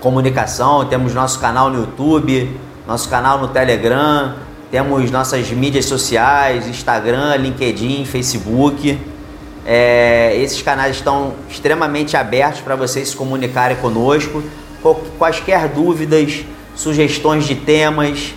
comunicação. 0.00 0.84
Temos 0.86 1.14
nosso 1.14 1.38
canal 1.38 1.70
no 1.70 1.80
YouTube, 1.80 2.50
nosso 2.86 3.08
canal 3.08 3.38
no 3.38 3.48
Telegram, 3.48 4.34
temos 4.70 5.10
nossas 5.10 5.50
mídias 5.50 5.84
sociais, 5.86 6.66
Instagram, 6.66 7.36
LinkedIn, 7.36 8.04
Facebook. 8.04 8.98
É, 9.64 10.36
esses 10.36 10.60
canais 10.60 10.96
estão 10.96 11.34
extremamente 11.48 12.16
abertos 12.16 12.60
para 12.60 12.74
vocês 12.74 13.10
se 13.10 13.16
comunicarem 13.16 13.76
conosco. 13.76 14.42
Quaisquer 15.18 15.68
dúvidas, 15.68 16.44
sugestões 16.74 17.44
de 17.44 17.54
temas, 17.54 18.34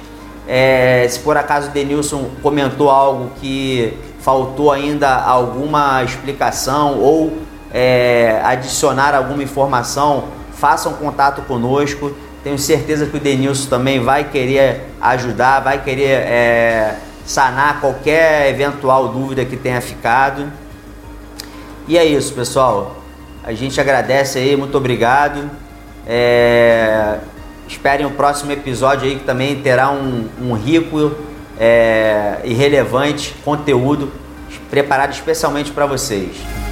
é, 0.48 1.08
se 1.10 1.20
por 1.20 1.36
acaso 1.38 1.70
o 1.70 1.72
Denilson 1.72 2.30
comentou 2.44 2.90
algo 2.90 3.32
que 3.42 3.94
faltou 4.20 4.72
ainda 4.72 5.16
alguma 5.16 6.04
explicação 6.04 7.00
ou 7.00 7.45
é, 7.76 8.40
adicionar 8.42 9.14
alguma 9.14 9.44
informação, 9.44 10.30
façam 10.54 10.94
contato 10.94 11.42
conosco. 11.42 12.16
Tenho 12.42 12.58
certeza 12.58 13.06
que 13.06 13.18
o 13.18 13.20
Denilson 13.20 13.70
também 13.70 14.00
vai 14.00 14.24
querer 14.24 14.84
ajudar, 15.02 15.60
vai 15.60 15.84
querer 15.84 16.22
é, 16.22 16.96
sanar 17.26 17.82
qualquer 17.82 18.50
eventual 18.50 19.10
dúvida 19.10 19.44
que 19.44 19.58
tenha 19.58 19.82
ficado. 19.82 20.50
E 21.86 21.98
é 21.98 22.06
isso, 22.06 22.34
pessoal. 22.34 22.96
A 23.44 23.52
gente 23.52 23.80
agradece 23.82 24.40
aí, 24.40 24.56
muito 24.56 24.78
obrigado. 24.78 25.50
É, 26.08 27.18
esperem 27.68 28.06
o 28.06 28.12
próximo 28.12 28.54
episódio 28.54 29.06
aí 29.06 29.18
que 29.18 29.26
também 29.26 29.60
terá 29.62 29.92
um, 29.92 30.30
um 30.42 30.54
rico 30.54 31.12
é, 31.60 32.40
e 32.46 32.54
relevante 32.54 33.36
conteúdo 33.44 34.12
preparado 34.70 35.12
especialmente 35.12 35.72
para 35.72 35.86
vocês. 35.86 36.65